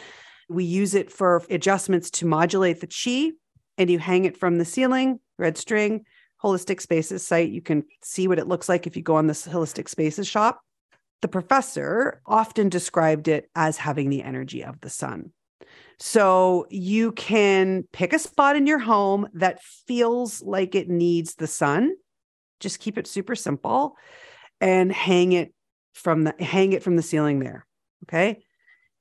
we 0.47 0.63
use 0.63 0.93
it 0.93 1.11
for 1.11 1.43
adjustments 1.49 2.09
to 2.11 2.25
modulate 2.25 2.81
the 2.81 2.87
chi, 2.87 3.31
and 3.77 3.89
you 3.89 3.99
hang 3.99 4.25
it 4.25 4.37
from 4.37 4.57
the 4.57 4.65
ceiling, 4.65 5.19
red 5.37 5.57
string, 5.57 6.05
Holistic 6.43 6.81
Spaces 6.81 7.25
site. 7.25 7.49
You 7.49 7.61
can 7.61 7.83
see 8.03 8.27
what 8.27 8.39
it 8.39 8.47
looks 8.47 8.69
like 8.69 8.85
if 8.85 8.95
you 8.95 9.01
go 9.01 9.15
on 9.15 9.27
this 9.27 9.47
Holistic 9.47 9.89
Spaces 9.89 10.27
shop. 10.27 10.61
The 11.21 11.27
professor 11.27 12.21
often 12.25 12.69
described 12.69 13.27
it 13.27 13.49
as 13.55 13.77
having 13.77 14.09
the 14.09 14.21
energy 14.21 14.63
of 14.63 14.79
the 14.81 14.89
sun. 14.89 15.31
So 15.97 16.67
you 16.69 17.13
can 17.13 17.87
pick 17.91 18.13
a 18.13 18.19
spot 18.19 18.55
in 18.55 18.67
your 18.67 18.79
home 18.79 19.27
that 19.33 19.63
feels 19.63 20.41
like 20.41 20.75
it 20.75 20.89
needs 20.89 21.35
the 21.35 21.47
sun. 21.47 21.95
Just 22.59 22.79
keep 22.79 22.97
it 22.97 23.07
super 23.07 23.35
simple 23.35 23.95
and 24.61 24.91
hang 24.91 25.31
it 25.31 25.53
from 25.93 26.25
the 26.25 26.35
hang 26.39 26.73
it 26.73 26.83
from 26.83 26.97
the 26.97 27.01
ceiling 27.01 27.39
there. 27.39 27.65
Okay 28.03 28.44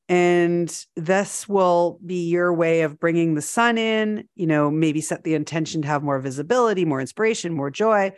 and 0.09 0.85
this 0.97 1.49
will 1.49 1.99
be 2.05 2.29
your 2.29 2.53
way 2.53 2.83
of 2.83 3.01
bringing 3.01 3.35
the 3.35 3.43
sun 3.43 3.79
in 3.79 4.29
you 4.35 4.47
know 4.47 4.71
maybe 4.71 5.01
set 5.01 5.25
the 5.25 5.35
intention 5.35 5.83
to 5.83 5.89
have 5.89 6.03
more 6.03 6.19
visibility 6.19 6.85
more 6.85 7.01
inspiration 7.01 7.55
more 7.55 7.71
joy 7.71 8.13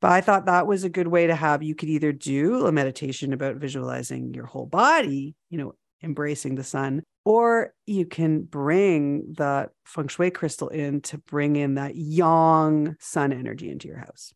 but 0.00 0.12
i 0.12 0.20
thought 0.20 0.46
that 0.46 0.66
was 0.66 0.84
a 0.84 0.88
good 0.88 1.08
way 1.08 1.26
to 1.26 1.34
have 1.34 1.62
you 1.62 1.74
could 1.74 1.88
either 1.88 2.12
do 2.12 2.66
a 2.66 2.72
meditation 2.72 3.32
about 3.32 3.56
visualizing 3.56 4.32
your 4.34 4.46
whole 4.46 4.66
body 4.66 5.34
you 5.50 5.58
know 5.58 5.72
embracing 6.02 6.54
the 6.54 6.64
sun 6.64 7.02
or 7.24 7.72
you 7.86 8.04
can 8.04 8.42
bring 8.42 9.32
the 9.36 9.68
feng 9.84 10.08
shui 10.08 10.30
crystal 10.30 10.68
in 10.68 11.00
to 11.00 11.18
bring 11.18 11.56
in 11.56 11.74
that 11.74 11.94
yang 11.96 12.96
sun 13.00 13.32
energy 13.32 13.70
into 13.70 13.88
your 13.88 13.98
house 13.98 14.32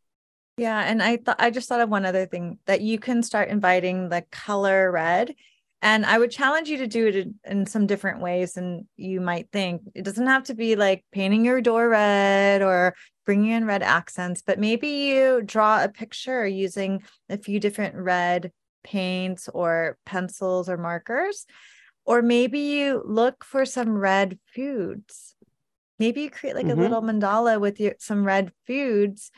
Yeah, 0.59 0.81
and 0.81 1.03
I 1.03 1.19
thought 1.19 1.37
I 1.39 1.51
just 1.51 1.69
thought 1.69 1.83
of 1.83 1.91
one 1.91 2.07
other 2.07 2.25
thing 2.25 2.59
that 2.65 2.81
you 2.81 2.99
can 2.99 3.23
start 3.23 3.51
inviting 3.51 4.09
the 4.09 4.23
color 4.33 4.91
red. 4.91 5.35
And 5.87 6.05
I 6.05 6.19
would 6.19 6.33
challenge 6.33 6.69
you 6.69 6.79
to 6.79 6.89
do 6.89 7.07
it 7.07 7.29
in, 7.45 7.65
some 7.65 7.87
different 7.87 8.21
ways 8.21 8.55
than 8.55 8.89
you 8.97 9.21
might 9.21 9.53
think. 9.53 9.83
It 9.95 10.03
doesn't 10.03 10.27
have 10.27 10.43
to 10.45 10.55
be 10.55 10.75
like 10.75 11.05
painting 11.13 11.45
your 11.45 11.61
door 11.61 11.89
red 11.89 12.61
or 12.61 12.97
bringing 13.25 13.53
in 13.53 13.67
red 13.67 13.85
accents, 13.85 14.43
but 14.45 14.59
maybe 14.59 14.89
you 14.89 15.43
draw 15.43 15.85
a 15.85 15.89
picture 15.89 16.45
using 16.45 17.05
a 17.29 17.39
few 17.39 17.61
different 17.61 17.95
red 17.95 18.51
paints 18.83 19.49
or 19.55 19.97
pencils 20.05 20.69
or 20.69 20.77
markers. 20.77 21.47
Or 22.05 22.21
maybe 22.21 22.59
you 22.59 23.01
look 23.07 23.45
for 23.45 23.65
some 23.65 23.97
red 23.97 24.41
foods. 24.57 25.37
Maybe 26.01 26.23
you 26.23 26.31
create 26.31 26.57
like 26.57 26.67
Mhm. 26.67 26.79
a 26.79 26.81
little 26.81 27.01
mandala 27.01 27.61
with 27.61 27.79
your 27.79 27.95
some 28.01 28.25
red 28.25 28.51
foods 28.67 29.31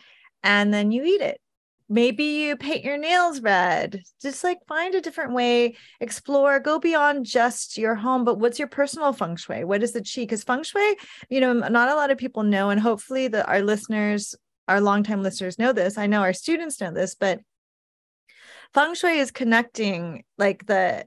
and 0.43 0.73
then 0.73 0.93
you 0.93 1.05
eat 1.05 1.21
it. 1.21 1.43
Maybe 1.89 2.25
you 2.25 2.57
paint 2.57 2.85
your 2.85 2.99
nails 2.99 3.41
red. 3.41 4.03
Just 4.21 4.45
like 4.45 4.59
find 4.69 4.95
a 4.95 5.01
different 5.01 5.33
way, 5.33 5.77
explore, 6.01 6.61
go 6.61 6.79
beyond 6.79 7.25
just 7.25 7.79
your 7.79 7.95
home. 7.95 8.25
But 8.25 8.39
what's 8.39 8.59
your 8.59 8.69
personal 8.69 9.15
feng 9.15 9.37
shui? 9.37 9.65
What 9.65 9.83
is 9.83 9.93
the 9.93 10.01
chi? 10.01 10.23
Because 10.23 10.45
feng 10.45 10.63
shui, 10.65 10.97
you 11.31 11.41
know, 11.41 11.55
not 11.55 11.89
a 11.89 11.95
lot 11.95 12.11
of 12.11 12.19
people 12.19 12.43
know, 12.43 12.69
and 12.69 12.79
hopefully 12.79 13.29
the 13.29 13.47
our 13.47 13.63
listeners, 13.63 14.35
our 14.67 14.83
longtime 14.83 15.23
listeners 15.23 15.59
know 15.59 15.73
this. 15.73 15.97
I 15.97 16.07
know 16.07 16.21
our 16.21 16.35
students 16.35 16.81
know 16.81 16.93
this, 16.93 17.15
but 17.15 17.41
feng 18.75 18.95
shui 18.95 19.19
is 19.19 19.31
connecting 19.31 20.25
like 20.37 20.67
the 20.67 21.07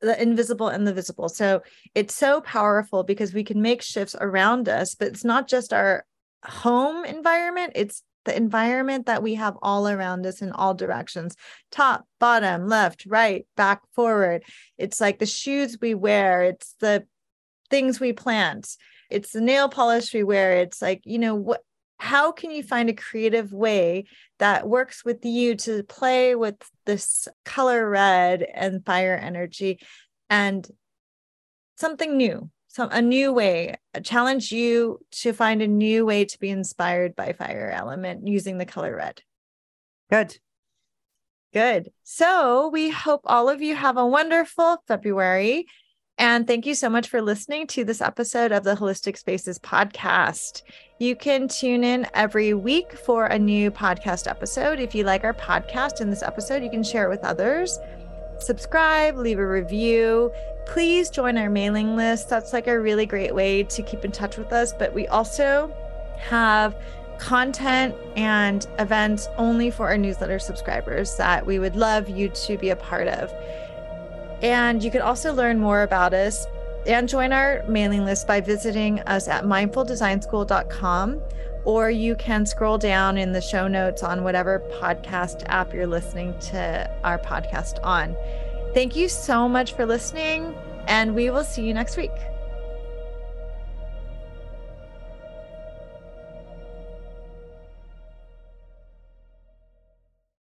the 0.00 0.20
invisible 0.20 0.68
and 0.68 0.86
the 0.86 0.94
visible. 0.94 1.28
So 1.28 1.62
it's 1.94 2.14
so 2.14 2.40
powerful 2.40 3.02
because 3.04 3.32
we 3.34 3.44
can 3.44 3.62
make 3.62 3.82
shifts 3.82 4.16
around 4.20 4.68
us, 4.68 4.94
but 4.94 5.08
it's 5.08 5.24
not 5.24 5.48
just 5.48 5.72
our 5.72 6.04
home 6.44 7.04
environment, 7.04 7.72
it's 7.74 8.02
the 8.28 8.36
environment 8.36 9.06
that 9.06 9.22
we 9.22 9.36
have 9.36 9.56
all 9.62 9.88
around 9.88 10.26
us 10.26 10.42
in 10.42 10.52
all 10.52 10.74
directions 10.74 11.34
top, 11.70 12.06
bottom, 12.20 12.68
left, 12.68 13.06
right, 13.06 13.46
back, 13.56 13.80
forward. 13.94 14.44
It's 14.76 15.00
like 15.00 15.18
the 15.18 15.24
shoes 15.24 15.78
we 15.80 15.94
wear, 15.94 16.42
it's 16.42 16.74
the 16.80 17.06
things 17.70 17.98
we 17.98 18.12
plant, 18.12 18.76
it's 19.08 19.32
the 19.32 19.40
nail 19.40 19.70
polish 19.70 20.12
we 20.12 20.22
wear. 20.24 20.58
It's 20.58 20.82
like, 20.82 21.00
you 21.04 21.18
know, 21.18 21.34
what 21.34 21.62
how 21.96 22.30
can 22.30 22.50
you 22.50 22.62
find 22.62 22.90
a 22.90 22.94
creative 22.94 23.50
way 23.50 24.04
that 24.38 24.68
works 24.68 25.04
with 25.06 25.24
you 25.24 25.56
to 25.56 25.82
play 25.84 26.34
with 26.34 26.54
this 26.84 27.28
color 27.46 27.88
red 27.88 28.42
and 28.42 28.84
fire 28.84 29.16
energy 29.16 29.80
and 30.28 30.68
something 31.76 32.16
new 32.16 32.50
some 32.68 32.90
a 32.92 33.02
new 33.02 33.32
way 33.32 33.74
challenge 34.02 34.52
you 34.52 35.00
to 35.10 35.32
find 35.32 35.60
a 35.60 35.66
new 35.66 36.06
way 36.06 36.24
to 36.24 36.38
be 36.38 36.50
inspired 36.50 37.16
by 37.16 37.32
fire 37.32 37.70
element 37.74 38.26
using 38.26 38.58
the 38.58 38.66
color 38.66 38.94
red 38.94 39.22
good 40.10 40.38
good 41.52 41.90
so 42.04 42.68
we 42.68 42.90
hope 42.90 43.22
all 43.24 43.48
of 43.48 43.60
you 43.60 43.74
have 43.74 43.96
a 43.96 44.06
wonderful 44.06 44.82
february 44.86 45.66
and 46.20 46.48
thank 46.48 46.66
you 46.66 46.74
so 46.74 46.90
much 46.90 47.08
for 47.08 47.22
listening 47.22 47.68
to 47.68 47.84
this 47.84 48.00
episode 48.00 48.50
of 48.50 48.64
the 48.64 48.74
Holistic 48.74 49.16
Spaces 49.16 49.56
podcast. 49.60 50.62
You 50.98 51.14
can 51.14 51.46
tune 51.46 51.84
in 51.84 52.08
every 52.12 52.54
week 52.54 52.92
for 52.98 53.26
a 53.26 53.38
new 53.38 53.70
podcast 53.70 54.28
episode. 54.28 54.80
If 54.80 54.96
you 54.96 55.04
like 55.04 55.22
our 55.22 55.32
podcast 55.32 56.00
in 56.00 56.10
this 56.10 56.24
episode, 56.24 56.64
you 56.64 56.70
can 56.70 56.82
share 56.82 57.04
it 57.04 57.08
with 57.08 57.24
others. 57.24 57.78
Subscribe, 58.38 59.16
leave 59.16 59.38
a 59.38 59.46
review. 59.46 60.32
Please 60.66 61.10
join 61.10 61.36
our 61.38 61.50
mailing 61.50 61.96
list. 61.96 62.28
That's 62.28 62.52
like 62.52 62.66
a 62.66 62.78
really 62.78 63.06
great 63.06 63.34
way 63.34 63.62
to 63.64 63.82
keep 63.82 64.04
in 64.04 64.12
touch 64.12 64.36
with 64.36 64.52
us. 64.52 64.72
But 64.72 64.94
we 64.94 65.06
also 65.08 65.74
have 66.18 66.76
content 67.18 67.94
and 68.16 68.66
events 68.78 69.28
only 69.36 69.70
for 69.70 69.88
our 69.88 69.98
newsletter 69.98 70.38
subscribers 70.38 71.16
that 71.16 71.44
we 71.44 71.58
would 71.58 71.76
love 71.76 72.08
you 72.08 72.28
to 72.28 72.56
be 72.56 72.70
a 72.70 72.76
part 72.76 73.08
of. 73.08 73.32
And 74.42 74.82
you 74.82 74.90
can 74.90 75.02
also 75.02 75.34
learn 75.34 75.58
more 75.58 75.82
about 75.82 76.14
us 76.14 76.46
and 76.86 77.08
join 77.08 77.32
our 77.32 77.64
mailing 77.68 78.04
list 78.04 78.26
by 78.26 78.40
visiting 78.40 79.00
us 79.00 79.26
at 79.28 79.44
mindfuldesignschool.com 79.44 81.20
or 81.64 81.90
you 81.90 82.14
can 82.14 82.46
scroll 82.46 82.78
down 82.78 83.18
in 83.18 83.32
the 83.32 83.40
show 83.40 83.68
notes 83.68 84.02
on 84.02 84.24
whatever 84.24 84.60
podcast 84.80 85.42
app 85.46 85.72
you're 85.72 85.86
listening 85.86 86.38
to 86.38 86.90
our 87.04 87.18
podcast 87.18 87.82
on. 87.84 88.16
Thank 88.74 88.96
you 88.96 89.08
so 89.08 89.48
much 89.48 89.72
for 89.72 89.86
listening, 89.86 90.54
and 90.86 91.14
we 91.14 91.30
will 91.30 91.44
see 91.44 91.62
you 91.62 91.74
next 91.74 91.96
week. 91.96 92.12